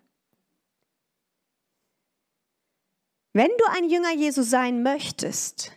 [3.33, 5.71] Wenn du ein Jünger Jesu sein möchtest,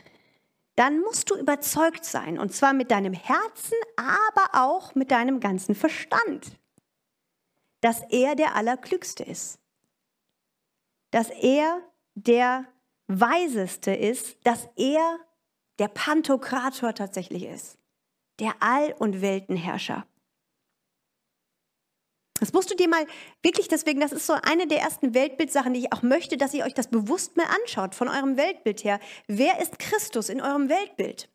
[0.76, 2.38] dann musst du überzeugt sein.
[2.38, 6.58] Und zwar mit deinem Herzen, aber auch mit deinem ganzen Verstand.
[7.80, 9.58] Dass er der Allerklügste ist.
[11.10, 11.80] Dass er
[12.14, 12.66] der
[13.06, 14.38] Weiseste ist.
[14.44, 15.18] Dass er
[15.78, 17.78] der Pantokrator tatsächlich ist.
[18.38, 20.06] Der All- und Weltenherrscher.
[22.40, 23.06] Das musst du dir mal
[23.42, 26.64] wirklich deswegen, das ist so eine der ersten Weltbildsachen, die ich auch möchte, dass ihr
[26.64, 28.98] euch das bewusst mal anschaut von eurem Weltbild her.
[29.28, 31.28] Wer ist Christus in eurem Weltbild?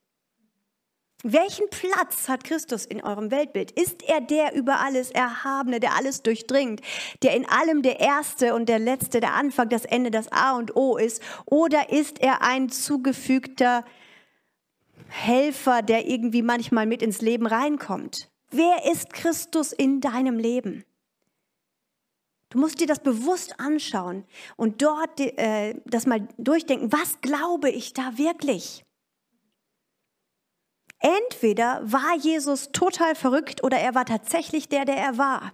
[1.27, 3.71] Welchen Platz hat Christus in eurem Weltbild?
[3.71, 6.81] Ist er der über alles Erhabene, der alles durchdringt,
[7.23, 10.75] der in allem der Erste und der Letzte, der Anfang, das Ende, das A und
[10.75, 11.23] O ist?
[11.45, 13.85] Oder ist er ein zugefügter
[15.07, 18.29] Helfer, der irgendwie manchmal mit ins Leben reinkommt?
[18.51, 20.83] Wer ist Christus in deinem Leben?
[22.55, 24.23] Du musst dir das bewusst anschauen
[24.55, 26.89] und dort äh, das mal durchdenken.
[26.93, 28.85] Was glaube ich da wirklich?
[30.99, 35.53] Entweder war Jesus total verrückt oder er war tatsächlich der, der er war.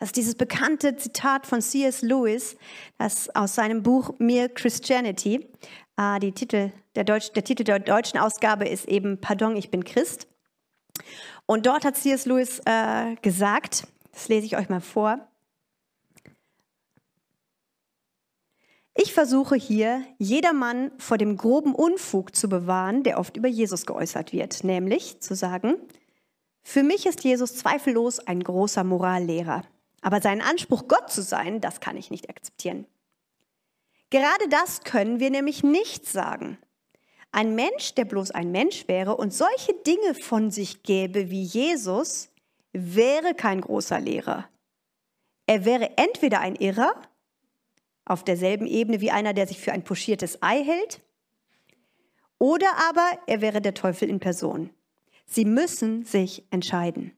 [0.00, 2.02] Das ist dieses bekannte Zitat von C.S.
[2.02, 2.56] Lewis,
[2.98, 5.48] das aus seinem Buch Mere Christianity.
[5.96, 9.84] Äh, die Titel, der, Deutsch, der Titel der deutschen Ausgabe ist eben Pardon, ich bin
[9.84, 10.26] Christ.
[11.46, 12.26] Und dort hat C.S.
[12.26, 15.28] Lewis äh, gesagt, das lese ich euch mal vor,
[18.98, 24.32] Ich versuche hier, jedermann vor dem groben Unfug zu bewahren, der oft über Jesus geäußert
[24.32, 25.76] wird, nämlich zu sagen,
[26.62, 29.62] für mich ist Jesus zweifellos ein großer Morallehrer,
[30.00, 32.86] aber seinen Anspruch, Gott zu sein, das kann ich nicht akzeptieren.
[34.08, 36.58] Gerade das können wir nämlich nicht sagen.
[37.32, 42.30] Ein Mensch, der bloß ein Mensch wäre und solche Dinge von sich gäbe wie Jesus,
[42.72, 44.48] wäre kein großer Lehrer.
[45.46, 46.94] Er wäre entweder ein Irrer
[48.06, 51.02] auf derselben Ebene wie einer, der sich für ein pochiertes Ei hält.
[52.38, 54.70] Oder aber er wäre der Teufel in Person.
[55.26, 57.16] Sie müssen sich entscheiden.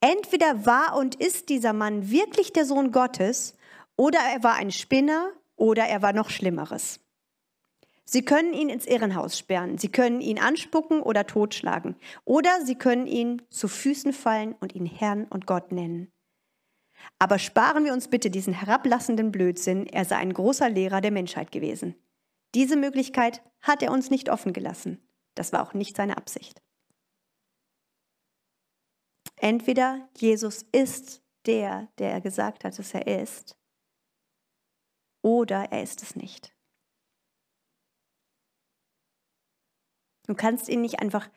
[0.00, 3.56] Entweder war und ist dieser Mann wirklich der Sohn Gottes,
[3.96, 7.00] oder er war ein Spinner, oder er war noch Schlimmeres.
[8.04, 13.06] Sie können ihn ins Irrenhaus sperren, Sie können ihn anspucken oder totschlagen, oder Sie können
[13.06, 16.12] ihn zu Füßen fallen und ihn Herrn und Gott nennen.
[17.18, 21.52] Aber sparen wir uns bitte diesen herablassenden Blödsinn, er sei ein großer Lehrer der Menschheit
[21.52, 21.94] gewesen.
[22.54, 25.00] Diese Möglichkeit hat er uns nicht offen gelassen.
[25.34, 26.62] Das war auch nicht seine Absicht.
[29.36, 33.58] Entweder Jesus ist der, der er gesagt hat, dass er ist,
[35.22, 36.54] oder er ist es nicht.
[40.26, 41.28] Du kannst ihn nicht einfach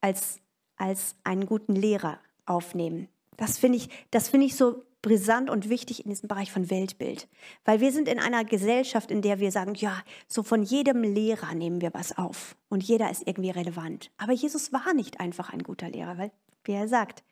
[0.00, 0.40] als,
[0.76, 3.08] als einen guten Lehrer aufnehmen.
[3.36, 7.28] Das finde ich, das finde ich so brisant und wichtig in diesem Bereich von Weltbild.
[7.64, 11.54] Weil wir sind in einer Gesellschaft, in der wir sagen, ja, so von jedem Lehrer
[11.54, 14.10] nehmen wir was auf und jeder ist irgendwie relevant.
[14.16, 16.32] Aber Jesus war nicht einfach ein guter Lehrer, weil,
[16.64, 17.22] wie er sagt,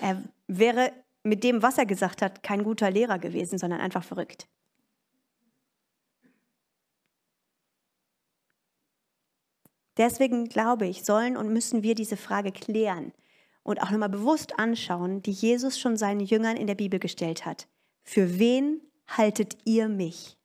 [0.00, 4.48] er wäre mit dem, was er gesagt hat, kein guter Lehrer gewesen, sondern einfach verrückt.
[9.96, 13.12] Deswegen glaube ich, sollen und müssen wir diese Frage klären
[13.62, 17.68] und auch nochmal bewusst anschauen, die Jesus schon seinen Jüngern in der Bibel gestellt hat.
[18.02, 20.36] Für wen haltet ihr mich?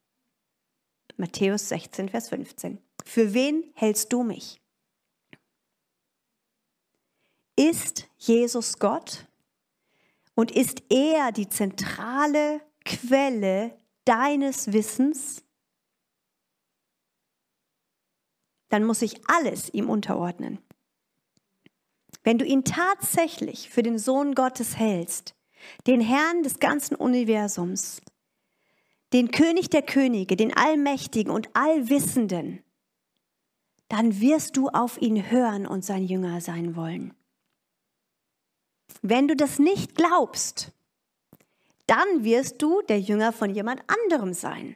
[1.18, 2.80] Matthäus 16, Vers 15.
[3.06, 4.60] Für wen hältst du mich?
[7.56, 9.28] Ist Jesus Gott?
[10.34, 15.44] Und ist er die zentrale Quelle deines Wissens?
[18.68, 20.60] Dann muss sich alles ihm unterordnen.
[22.26, 25.36] Wenn du ihn tatsächlich für den Sohn Gottes hältst,
[25.86, 28.02] den Herrn des ganzen Universums,
[29.14, 32.64] den König der Könige, den Allmächtigen und Allwissenden,
[33.90, 37.14] dann wirst du auf ihn hören und sein Jünger sein wollen.
[39.04, 40.72] Wenn du das nicht glaubst,
[41.86, 44.76] dann wirst du der Jünger von jemand anderem sein.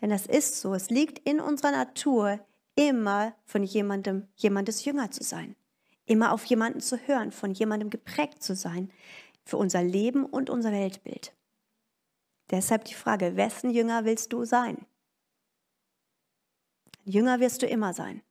[0.00, 2.40] Denn das ist so, es liegt in unserer Natur,
[2.78, 5.56] immer von jemandem, jemandes Jünger zu sein,
[6.08, 8.90] immer auf jemanden zu hören, von jemandem geprägt zu sein
[9.44, 11.32] für unser Leben und unser Weltbild.
[12.50, 14.86] Deshalb die Frage, wessen Jünger willst du sein?
[17.04, 18.22] Jünger wirst du immer sein.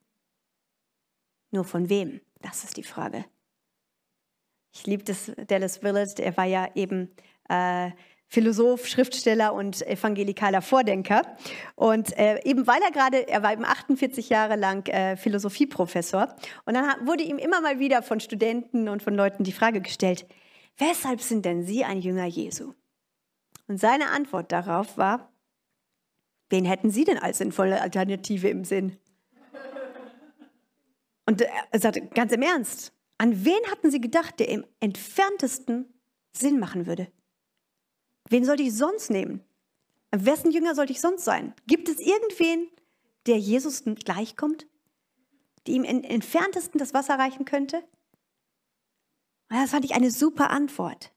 [1.51, 2.21] Nur von wem?
[2.41, 3.25] Das ist die Frage.
[4.73, 7.15] Ich liebe das Dallas Willard, er war ja eben
[7.49, 7.91] äh,
[8.29, 11.21] Philosoph, Schriftsteller und evangelikaler Vordenker.
[11.75, 16.35] Und äh, eben weil er gerade, er war eben 48 Jahre lang äh, Philosophieprofessor.
[16.65, 20.25] Und dann wurde ihm immer mal wieder von Studenten und von Leuten die Frage gestellt,
[20.77, 22.73] weshalb sind denn Sie ein Jünger Jesu?
[23.67, 25.31] Und seine Antwort darauf war,
[26.49, 28.97] wen hätten Sie denn als sinnvolle Alternative im Sinn?
[31.25, 35.93] Und er sagte, ganz im Ernst, an wen hatten Sie gedacht, der im entferntesten
[36.31, 37.07] Sinn machen würde?
[38.29, 39.43] Wen sollte ich sonst nehmen?
[40.11, 41.53] Wessen Jünger sollte ich sonst sein?
[41.67, 42.69] Gibt es irgendwen,
[43.25, 44.67] der Jesus gleichkommt?
[45.65, 47.83] Die ihm im entferntesten das Wasser reichen könnte?
[49.49, 51.13] Das fand ich eine super Antwort.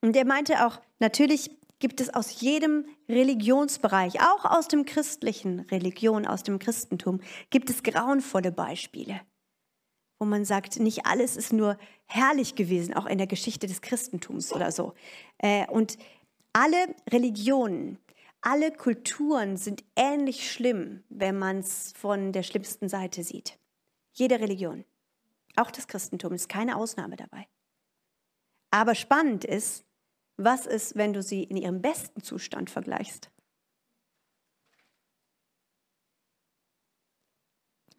[0.00, 6.26] Und er meinte auch, natürlich gibt es aus jedem Religionsbereich, auch aus dem christlichen Religion,
[6.26, 9.20] aus dem Christentum, gibt es grauenvolle Beispiele,
[10.22, 14.52] wo man sagt, nicht alles ist nur herrlich gewesen, auch in der Geschichte des Christentums
[14.52, 14.94] oder so.
[15.38, 15.98] Äh, und
[16.52, 17.98] alle Religionen,
[18.40, 23.58] alle Kulturen sind ähnlich schlimm, wenn man es von der schlimmsten Seite sieht.
[24.12, 24.84] Jede Religion,
[25.56, 27.48] auch das Christentum ist keine Ausnahme dabei.
[28.70, 29.84] Aber spannend ist,
[30.36, 33.32] was ist, wenn du sie in ihrem besten Zustand vergleichst?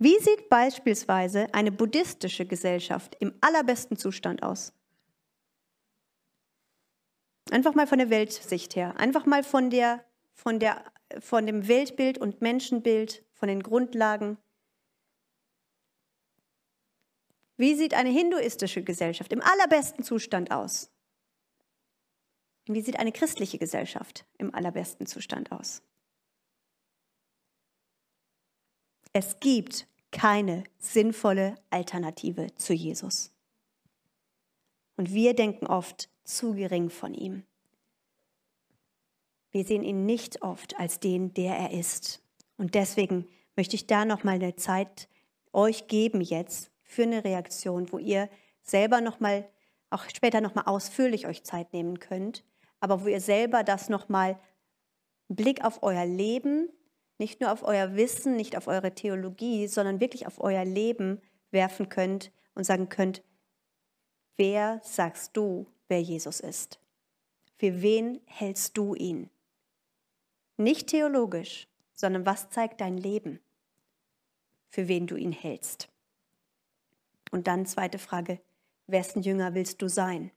[0.03, 4.73] Wie sieht beispielsweise eine buddhistische Gesellschaft im allerbesten Zustand aus?
[7.49, 10.83] Einfach mal von der Weltsicht her, einfach mal von, der, von, der,
[11.19, 14.37] von dem Weltbild und Menschenbild, von den Grundlagen.
[17.55, 20.91] Wie sieht eine hinduistische Gesellschaft im allerbesten Zustand aus?
[22.65, 25.81] Wie sieht eine christliche Gesellschaft im allerbesten Zustand aus?
[29.13, 33.33] Es gibt keine sinnvolle Alternative zu Jesus.
[34.95, 37.43] Und wir denken oft zu gering von ihm.
[39.51, 42.23] Wir sehen ihn nicht oft als den, der er ist.
[42.57, 45.09] Und deswegen möchte ich da noch mal eine Zeit
[45.51, 48.29] euch geben jetzt für eine Reaktion, wo ihr
[48.61, 49.49] selber noch mal
[49.89, 52.45] auch später noch mal ausführlich euch Zeit nehmen könnt
[52.83, 54.37] aber wo ihr selber das nochmal
[55.29, 56.67] Blick auf euer Leben,
[57.17, 61.21] nicht nur auf euer Wissen, nicht auf eure Theologie, sondern wirklich auf euer Leben
[61.51, 63.23] werfen könnt und sagen könnt,
[64.35, 66.79] wer sagst du, wer Jesus ist?
[67.57, 69.29] Für wen hältst du ihn?
[70.57, 73.39] Nicht theologisch, sondern was zeigt dein Leben,
[74.69, 75.89] für wen du ihn hältst?
[77.31, 78.39] Und dann zweite Frage,
[78.87, 80.31] wessen Jünger willst du sein?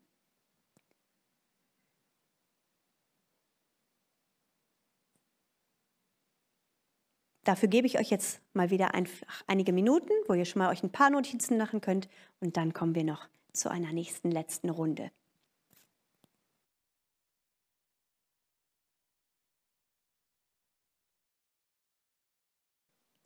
[7.46, 10.82] Dafür gebe ich euch jetzt mal wieder einfach einige Minuten, wo ihr schon mal euch
[10.82, 12.08] ein paar Notizen machen könnt
[12.40, 15.12] und dann kommen wir noch zu einer nächsten letzten Runde.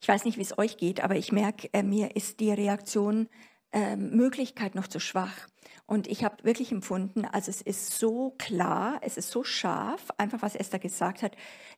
[0.03, 3.27] Ich weiß nicht, wie es euch geht, aber ich merke, äh, mir ist die Reaktion
[3.73, 5.49] äh, Möglichkeit noch zu schwach.
[5.91, 10.41] Und ich habe wirklich empfunden, also es ist so klar, es ist so scharf, einfach
[10.41, 11.33] was Esther gesagt hat,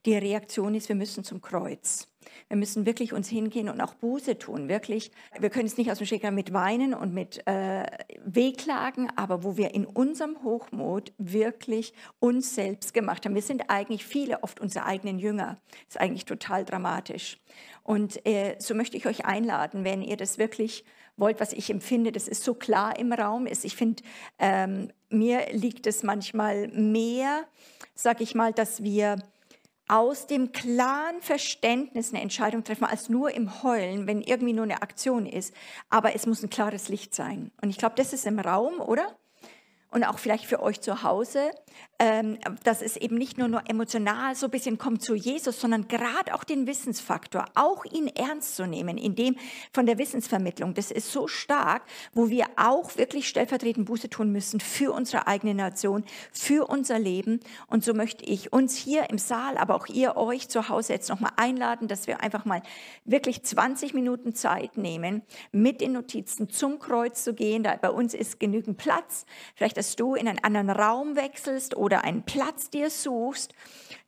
[0.05, 2.09] die Reaktion ist, wir müssen zum Kreuz.
[2.49, 5.13] Wir müssen wirklich uns hingehen und auch Buße tun, wirklich.
[5.39, 7.87] Wir können es nicht aus dem Schicksal mit Weinen und mit äh,
[8.23, 13.35] Wehklagen, aber wo wir in unserem Hochmut wirklich uns selbst gemacht haben.
[13.35, 15.59] Wir sind eigentlich viele oft unsere eigenen Jünger.
[15.87, 17.39] Das ist eigentlich total dramatisch.
[17.83, 20.85] Und äh, so möchte ich euch einladen, wenn ihr das wirklich
[21.17, 23.65] wollt, was ich empfinde, das ist so klar im Raum ist.
[23.65, 24.03] Ich finde,
[24.39, 27.45] ähm, mir liegt es manchmal mehr,
[27.95, 29.17] sag ich mal, dass wir
[29.89, 34.81] aus dem klaren Verständnis eine Entscheidung treffen, als nur im Heulen, wenn irgendwie nur eine
[34.81, 35.55] Aktion ist.
[35.91, 37.51] Aber es muss ein klares Licht sein.
[37.61, 39.17] Und ich glaube, das ist im Raum, oder?
[39.93, 41.53] und auch vielleicht für euch zu Hause,
[42.03, 45.87] ähm, dass es eben nicht nur, nur emotional so ein bisschen kommt zu Jesus, sondern
[45.87, 49.37] gerade auch den Wissensfaktor, auch ihn ernst zu nehmen, in dem
[49.73, 54.59] von der Wissensvermittlung, das ist so stark, wo wir auch wirklich stellvertretend Buße tun müssen
[54.59, 57.39] für unsere eigene Nation, für unser Leben.
[57.69, 61.09] Und so möchte ich uns hier im Saal, aber auch ihr euch zu Hause jetzt
[61.09, 62.63] nochmal einladen, dass wir einfach mal
[63.05, 67.63] wirklich 20 Minuten Zeit nehmen, mit den Notizen zum Kreuz zu gehen.
[67.63, 69.25] Da bei uns ist genügend Platz.
[69.55, 73.55] Vielleicht dass du in einen anderen Raum wechselst oder einen Platz dir suchst,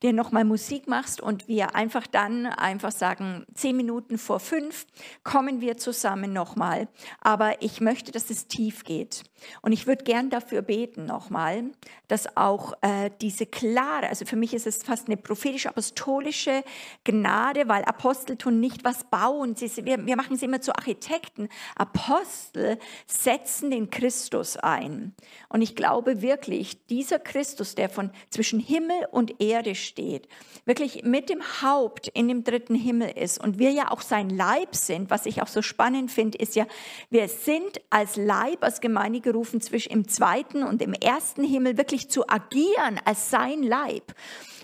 [0.02, 4.86] dir nochmal Musik machst und wir einfach dann einfach sagen, zehn Minuten vor fünf
[5.22, 6.88] kommen wir zusammen nochmal.
[7.20, 9.24] Aber ich möchte, dass es tief geht.
[9.62, 11.64] Und ich würde gern dafür beten nochmal,
[12.08, 16.64] dass auch äh, diese klare, also für mich ist es fast eine prophetisch-apostolische
[17.04, 19.54] Gnade, weil Apostel tun nicht was bauen.
[19.56, 21.48] Sie, wir, wir machen sie immer zu Architekten.
[21.76, 25.14] Apostel setzen den Christus ein.
[25.48, 30.28] Und ich glaube wirklich, dieser Christus, der von zwischen Himmel und Erde steht,
[30.64, 34.74] wirklich mit dem Haupt in dem dritten Himmel ist und wir ja auch sein Leib
[34.74, 36.66] sind, was ich auch so spannend finde, ist ja,
[37.10, 42.10] wir sind als Leib, als Gemeinde gerufen, zwischen im zweiten und im ersten Himmel wirklich
[42.10, 44.14] zu agieren als sein Leib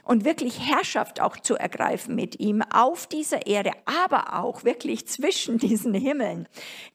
[0.04, 5.58] und wirklich Herrschaft auch zu ergreifen mit ihm auf dieser Erde, aber auch wirklich zwischen
[5.58, 6.48] diesen Himmeln,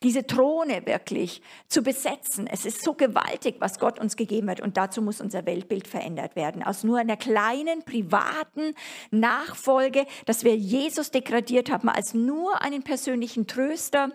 [0.03, 2.47] diese Throne wirklich zu besetzen.
[2.47, 6.35] Es ist so gewaltig, was Gott uns gegeben hat und dazu muss unser Weltbild verändert
[6.35, 6.63] werden.
[6.63, 8.73] Aus nur einer kleinen privaten
[9.11, 14.11] Nachfolge, dass wir Jesus degradiert haben als nur einen persönlichen Tröster,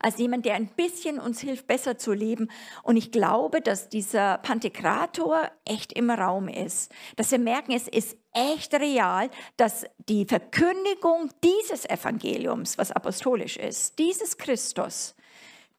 [0.00, 2.50] als jemand, der ein bisschen uns hilft, besser zu leben.
[2.82, 6.92] Und ich glaube, dass dieser Pantekrator echt im Raum ist.
[7.16, 13.98] Dass wir merken, es ist echt real, dass die Verkündigung dieses Evangeliums, was apostolisch ist,
[13.98, 15.14] dieses Christus,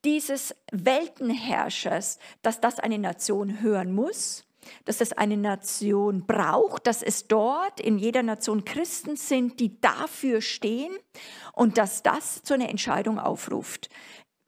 [0.03, 4.44] dieses Weltenherrschers, dass das eine Nation hören muss
[4.85, 10.41] dass es eine Nation braucht, dass es dort in jeder Nation Christen sind, die dafür
[10.41, 10.93] stehen
[11.53, 13.89] und dass das zu einer Entscheidung aufruft.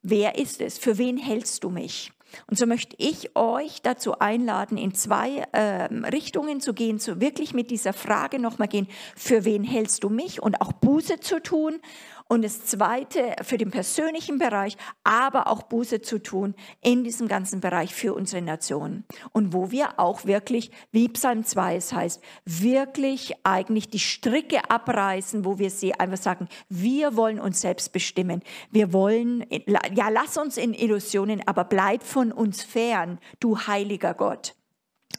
[0.01, 0.77] Wer ist es?
[0.77, 2.11] Für wen hältst du mich?
[2.47, 7.53] Und so möchte ich euch dazu einladen, in zwei äh, Richtungen zu gehen, zu wirklich
[7.53, 11.79] mit dieser Frage nochmal gehen, für wen hältst du mich und auch Buße zu tun
[12.27, 17.61] und das Zweite für den persönlichen Bereich, aber auch Buße zu tun in diesem ganzen
[17.61, 19.05] Bereich für unsere Nation.
[19.31, 25.45] Und wo wir auch wirklich, wie Psalm 2 es heißt, wirklich eigentlich die Stricke abreißen,
[25.45, 28.41] wo wir sie einfach sagen, wir wollen uns selbst bestimmen.
[28.71, 34.55] Wir wollen, ja, lass uns in Illusionen, aber bleib von uns fern, du heiliger Gott.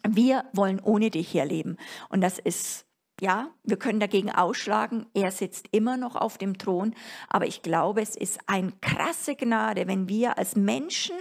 [0.06, 1.76] Wir wollen ohne dich hier leben.
[2.08, 2.87] Und das ist
[3.20, 6.94] ja, wir können dagegen ausschlagen, er sitzt immer noch auf dem Thron,
[7.28, 11.16] aber ich glaube, es ist eine krasse Gnade, wenn wir als Menschen,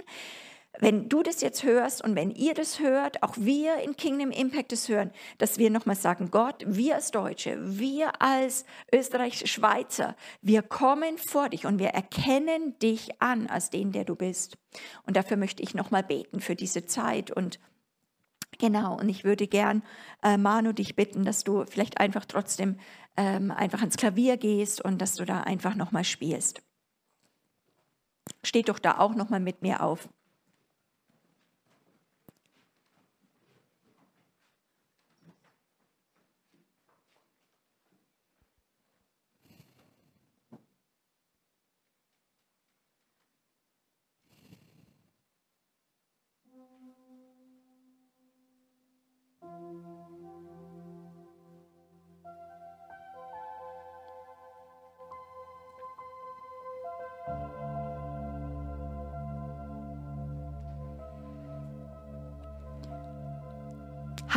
[0.80, 4.70] wenn du das jetzt hörst und wenn ihr das hört, auch wir in Kingdom Impact
[4.70, 11.18] das hören, dass wir nochmal sagen, Gott, wir als Deutsche, wir als Österreich-Schweizer, wir kommen
[11.18, 14.56] vor dich und wir erkennen dich an als den, der du bist.
[15.04, 17.58] Und dafür möchte ich nochmal beten für diese Zeit und
[18.56, 19.82] Genau, und ich würde gern,
[20.22, 22.78] äh, Manu, dich bitten, dass du vielleicht einfach trotzdem
[23.16, 26.62] ähm, einfach ans Klavier gehst und dass du da einfach nochmal spielst.
[28.42, 30.08] Steht doch da auch nochmal mit mir auf.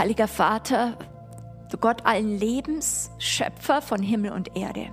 [0.02, 0.98] Heiliger Vater,
[1.70, 4.88] du Gott allen Lebens, Schöpfer von Himmel und Erde.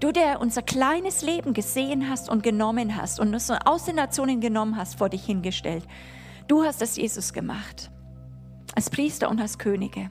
[0.00, 4.40] Du, der unser kleines Leben gesehen hast und genommen hast und uns aus den Nationen
[4.40, 5.84] genommen hast, vor dich hingestellt.
[6.48, 7.89] Du hast es Jesus gemacht,
[8.80, 10.08] als Priester und als Könige.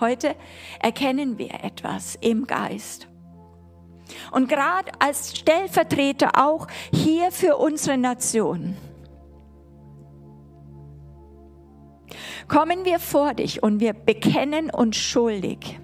[0.00, 0.34] Heute
[0.80, 3.06] erkennen wir etwas im Geist.
[4.32, 8.76] Und gerade als Stellvertreter auch hier für unsere Nation
[12.48, 15.78] kommen wir vor dich und wir bekennen uns schuldig.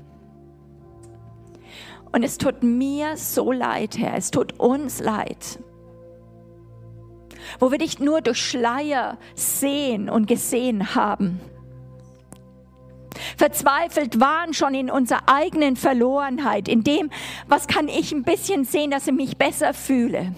[2.10, 5.60] Und es tut mir so leid, Herr, es tut uns leid,
[7.60, 11.40] wo wir dich nur durch Schleier sehen und gesehen haben.
[13.36, 17.10] Verzweifelt waren schon in unserer eigenen Verlorenheit, in dem,
[17.48, 20.34] was kann ich ein bisschen sehen, dass ich mich besser fühle.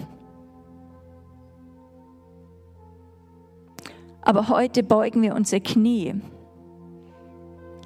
[4.22, 6.20] Aber heute beugen wir unsere Knie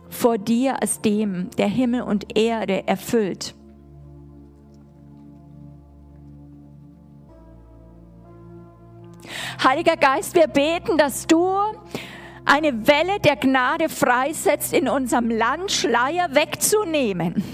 [0.08, 3.54] vor dir als dem, der Himmel und Erde erfüllt.
[9.62, 11.46] Heiliger Geist, wir beten, dass du
[12.44, 17.44] eine Welle der Gnade freisetzt, in unserem Land Schleier wegzunehmen.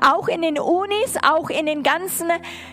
[0.00, 2.28] Auch in den Unis, auch in den ganzen,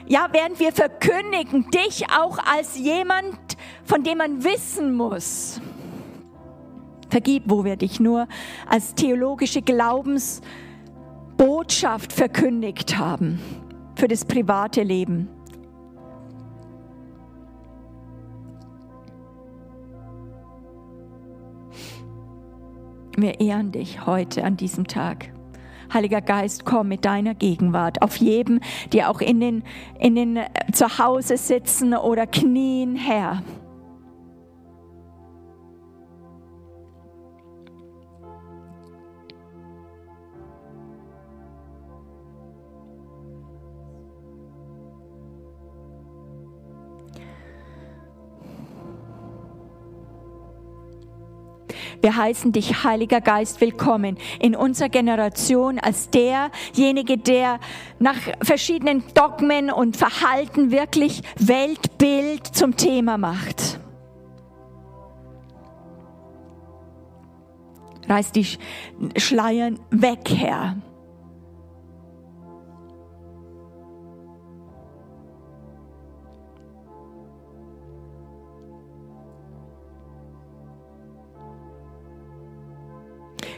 [0.07, 3.36] ja, während wir verkündigen, dich auch als jemand,
[3.84, 5.59] von dem man wissen muss.
[7.09, 8.28] Vergib, wo wir dich nur
[8.68, 13.39] als theologische Glaubensbotschaft verkündigt haben
[13.95, 15.30] für das private Leben.
[23.22, 25.32] Wir ehren dich heute an diesem Tag.
[25.93, 28.61] Heiliger Geist, komm mit deiner Gegenwart auf jedem,
[28.93, 29.63] die auch in den,
[29.99, 33.43] in den äh, zu Hause sitzen oder knien, Herr.
[52.02, 57.60] Wir heißen dich, Heiliger Geist, willkommen in unserer Generation als derjenige, der
[57.99, 63.80] nach verschiedenen Dogmen und Verhalten wirklich Weltbild zum Thema macht.
[68.10, 68.47] Reiß die
[69.18, 70.78] Schleiern weg, Herr.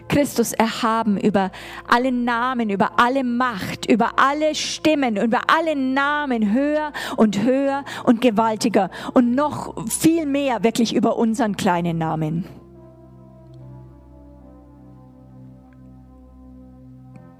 [0.07, 1.51] Christus erhaben über
[1.87, 8.21] alle Namen, über alle Macht, über alle Stimmen, über alle Namen höher und höher und
[8.21, 12.45] gewaltiger und noch viel mehr wirklich über unseren kleinen Namen.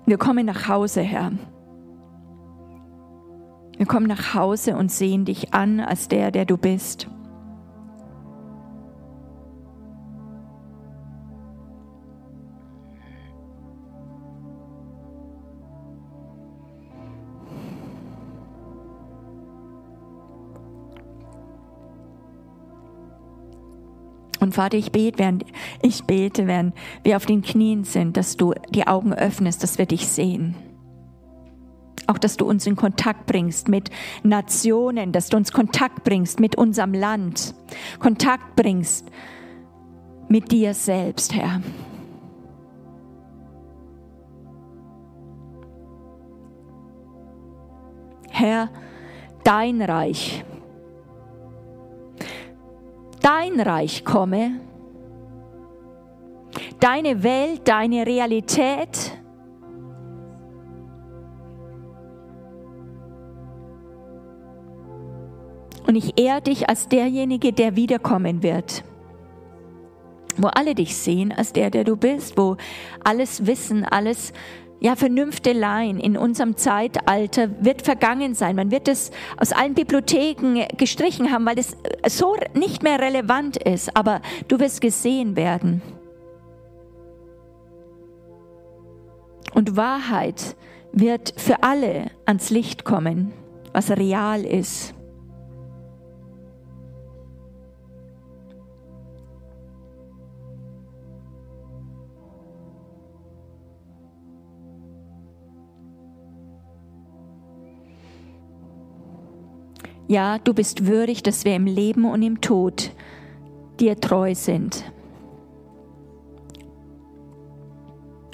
[0.06, 1.32] Wir kommen nach Hause, Herr.
[3.78, 7.08] Wir kommen nach Hause und sehen dich an als der, der du bist.
[24.44, 25.46] Und Vater, ich bete, während
[25.82, 26.76] ich bete, während
[27.06, 30.54] wir auf den Knien sind, dass du die Augen öffnest, dass wir dich sehen.
[32.08, 33.90] Auch, dass du uns in Kontakt bringst mit
[34.22, 37.56] Nationen, dass du uns Kontakt bringst mit unserem Land,
[38.00, 39.10] Kontakt bringst
[40.28, 41.62] mit dir selbst, Herr.
[48.30, 48.70] Herr,
[49.46, 50.44] dein Reich
[53.24, 54.60] dein Reich komme,
[56.80, 59.18] deine Welt, deine Realität.
[65.88, 68.84] Und ich ehre dich als derjenige, der wiederkommen wird.
[70.38, 72.58] Wo alle dich sehen als der, der du bist, wo
[73.04, 74.34] alles Wissen, alles
[74.84, 78.58] ja, Vernünfteleien in unserem Zeitalter wird vergangen sein.
[78.58, 83.96] Man wird es aus allen Bibliotheken gestrichen haben, weil es so nicht mehr relevant ist.
[83.96, 85.82] Aber du wirst gesehen werden.
[89.54, 90.58] Und Wahrheit
[90.92, 93.32] wird für alle ans Licht kommen,
[93.72, 94.94] was real ist.
[110.14, 112.92] Ja, du bist würdig, dass wir im Leben und im Tod
[113.80, 114.84] dir treu sind.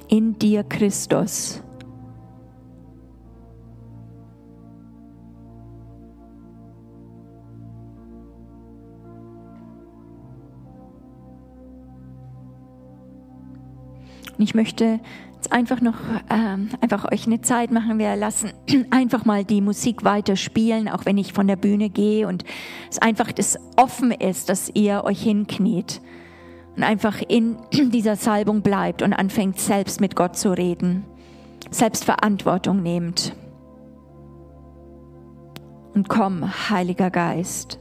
[0.09, 1.63] In dir Christus.
[14.38, 14.99] Und ich möchte
[15.51, 15.95] einfach noch
[16.29, 17.99] ähm, einfach euch eine Zeit machen.
[17.99, 18.51] Wir lassen
[18.91, 22.43] einfach mal die Musik weiter spielen, auch wenn ich von der Bühne gehe und
[22.89, 26.01] es einfach das offen ist, dass ihr euch hinkniet
[26.75, 27.57] und einfach in
[27.91, 31.05] dieser Salbung bleibt und anfängt selbst mit Gott zu reden,
[31.71, 33.35] selbst Verantwortung nehmt.
[35.93, 37.79] Und komm, Heiliger Geist.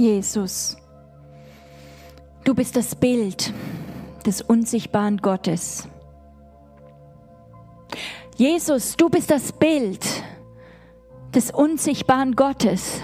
[0.00, 0.78] Jesus,
[2.44, 3.52] du bist das Bild
[4.24, 5.86] des unsichtbaren Gottes.
[8.34, 10.02] Jesus, du bist das Bild
[11.34, 13.02] des unsichtbaren Gottes.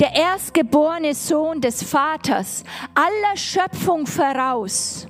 [0.00, 5.06] Der erstgeborene Sohn des Vaters, aller Schöpfung voraus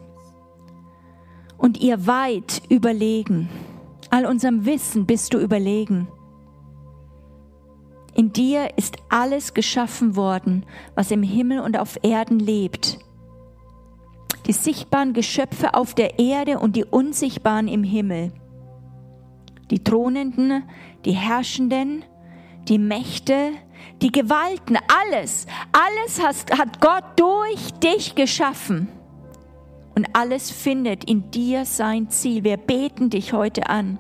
[1.57, 3.49] und ihr weit überlegen.
[4.11, 6.07] All unserem Wissen bist du überlegen.
[8.15, 12.99] In dir ist alles geschaffen worden, was im Himmel und auf Erden lebt.
[14.47, 18.33] Die sichtbaren Geschöpfe auf der Erde und die unsichtbaren im Himmel.
[19.71, 20.65] Die Thronenden,
[21.05, 22.05] die Herrschenden,
[22.69, 23.53] die Mächte,
[24.03, 24.77] die Gewalten,
[25.11, 28.89] alles, alles hat Gott durch dich geschaffen.
[29.95, 32.45] Und alles findet in dir sein Ziel.
[32.45, 33.99] Wir beten dich heute an.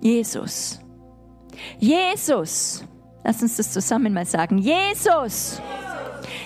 [0.00, 0.81] Jesus.
[1.78, 2.84] Jesus.
[3.24, 4.58] Lass uns das zusammen mal sagen.
[4.58, 5.60] Jesus.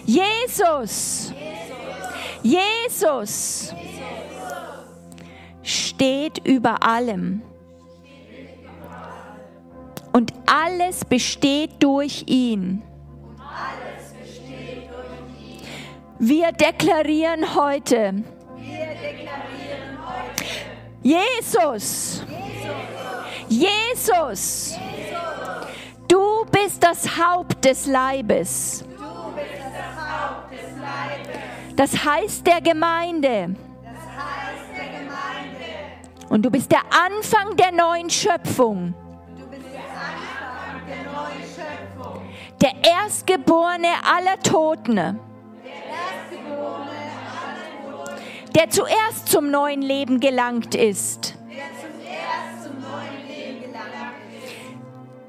[0.04, 1.32] Jesus.
[2.42, 3.74] Jesus.
[5.62, 7.42] Steht über allem.
[10.12, 12.82] Und alles besteht durch ihn.
[16.18, 18.24] Wir deklarieren heute.
[18.66, 19.36] Jesus.
[21.02, 22.24] Jesus.
[26.08, 28.84] Du bist das Haupt des Leibes.
[31.76, 33.54] Das heißt der Gemeinde.
[36.28, 38.94] Und du bist der Anfang der neuen Schöpfung.
[42.60, 45.20] Der Erstgeborene aller Toten.
[48.54, 51.35] Der zuerst zum neuen Leben gelangt ist.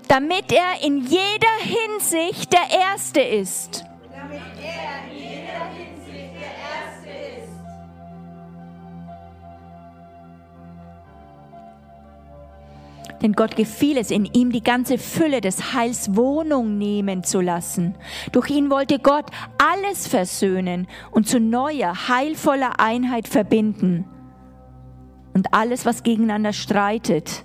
[0.08, 3.84] Damit er in jeder Hinsicht der Erste ist.
[13.22, 17.96] Denn Gott gefiel es in ihm, die ganze Fülle des Heils Wohnung nehmen zu lassen.
[18.32, 19.26] Durch ihn wollte Gott
[19.58, 24.06] alles versöhnen und zu neuer, heilvoller Einheit verbinden.
[25.34, 27.44] Und alles, was gegeneinander streitet,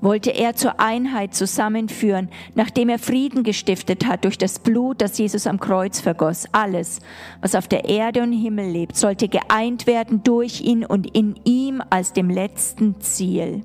[0.00, 5.46] wollte er zur Einheit zusammenführen, nachdem er Frieden gestiftet hat durch das Blut, das Jesus
[5.46, 6.46] am Kreuz vergoss.
[6.52, 7.00] Alles,
[7.40, 11.82] was auf der Erde und Himmel lebt, sollte geeint werden durch ihn und in ihm
[11.90, 13.62] als dem letzten Ziel.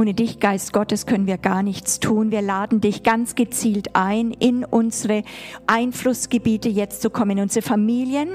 [0.00, 2.30] Ohne dich, Geist Gottes, können wir gar nichts tun.
[2.30, 5.24] Wir laden dich ganz gezielt ein, in unsere
[5.66, 8.30] Einflussgebiete jetzt zu kommen, in unsere Familien,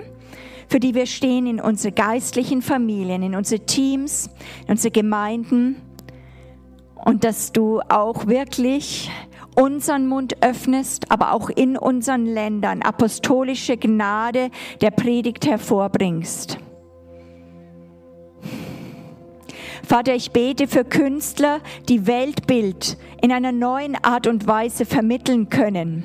[0.67, 4.29] für die wir stehen, in unsere geistlichen Familien, in unsere Teams,
[4.67, 5.77] in unsere Gemeinden.
[7.03, 9.09] Und dass du auch wirklich
[9.55, 14.51] unseren Mund öffnest, aber auch in unseren Ländern apostolische Gnade
[14.81, 16.59] der Predigt hervorbringst.
[19.85, 26.03] Vater, ich bete für Künstler, die Weltbild in einer neuen Art und Weise vermitteln können.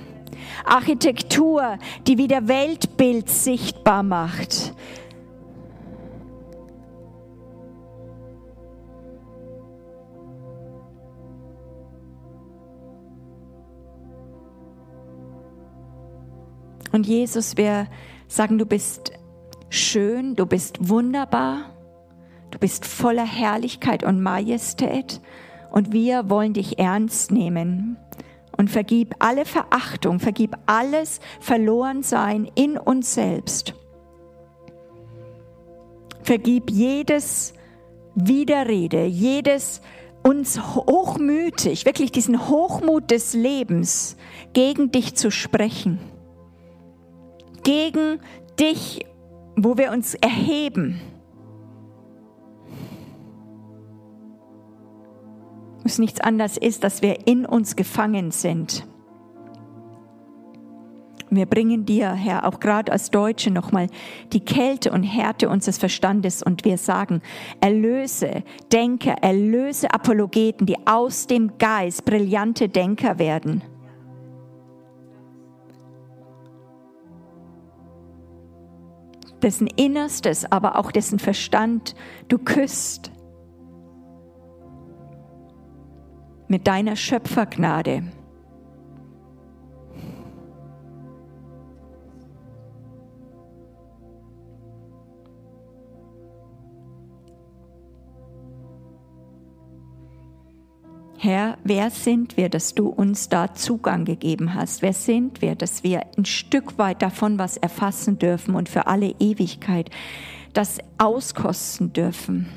[0.65, 4.75] Architektur, die wieder Weltbild sichtbar macht.
[16.93, 17.87] Und Jesus, wir
[18.29, 19.13] sagen, du bist
[19.69, 21.70] schön, du bist wunderbar.
[22.51, 25.21] Du bist voller Herrlichkeit und Majestät
[25.71, 27.97] und wir wollen dich ernst nehmen.
[28.57, 33.75] Und vergib alle Verachtung, vergib alles Verlorensein in uns selbst.
[36.23, 37.55] Vergib jedes
[38.15, 39.81] Widerrede, jedes
[40.23, 44.17] uns hochmütig, wirklich diesen Hochmut des Lebens
[44.53, 45.99] gegen dich zu sprechen.
[47.63, 48.21] Gegen
[48.59, 49.07] dich,
[49.57, 51.01] wo wir uns erheben
[55.91, 58.87] es nichts anderes ist, dass wir in uns gefangen sind.
[61.33, 63.87] Wir bringen dir, Herr, auch gerade als Deutsche nochmal
[64.33, 67.23] die Kälte und Härte unseres Verstandes und wir sagen,
[67.61, 73.63] erlöse Denker, erlöse Apologeten, die aus dem Geist brillante Denker werden.
[79.41, 81.95] dessen Innerstes, aber auch dessen Verstand
[82.29, 83.11] du küsst.
[86.51, 88.03] Mit deiner Schöpfergnade.
[101.19, 104.83] Herr, wer sind wir, dass du uns da Zugang gegeben hast?
[104.83, 109.15] Wer sind wir, dass wir ein Stück weit davon was erfassen dürfen und für alle
[109.21, 109.89] Ewigkeit
[110.53, 112.49] das auskosten dürfen?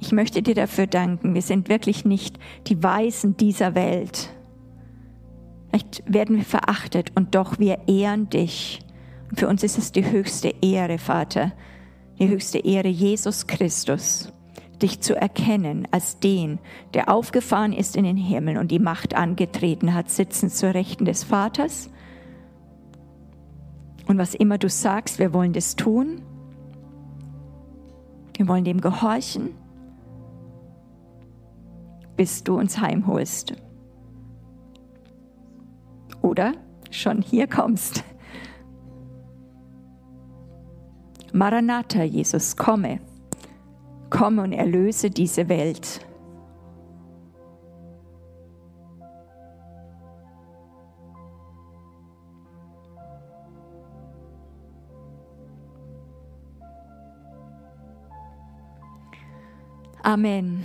[0.00, 1.34] Ich möchte dir dafür danken.
[1.34, 4.30] Wir sind wirklich nicht die Weisen dieser Welt.
[5.68, 8.80] Vielleicht werden wir verachtet und doch wir ehren dich.
[9.28, 11.52] Und für uns ist es die höchste Ehre, Vater,
[12.18, 14.32] die höchste Ehre, Jesus Christus
[14.82, 16.58] dich zu erkennen als den,
[16.94, 21.22] der aufgefahren ist in den Himmel und die Macht angetreten hat, sitzen zur Rechten des
[21.22, 21.90] Vaters.
[24.06, 26.22] Und was immer du sagst, wir wollen das tun.
[28.36, 29.50] Wir wollen dem gehorchen,
[32.20, 33.54] bis du uns heimholst.
[36.20, 36.52] Oder
[36.90, 38.04] schon hier kommst.
[41.32, 43.00] Maranatha, Jesus, komme
[44.10, 46.04] komme und erlöse diese Welt.
[60.02, 60.62] Amen.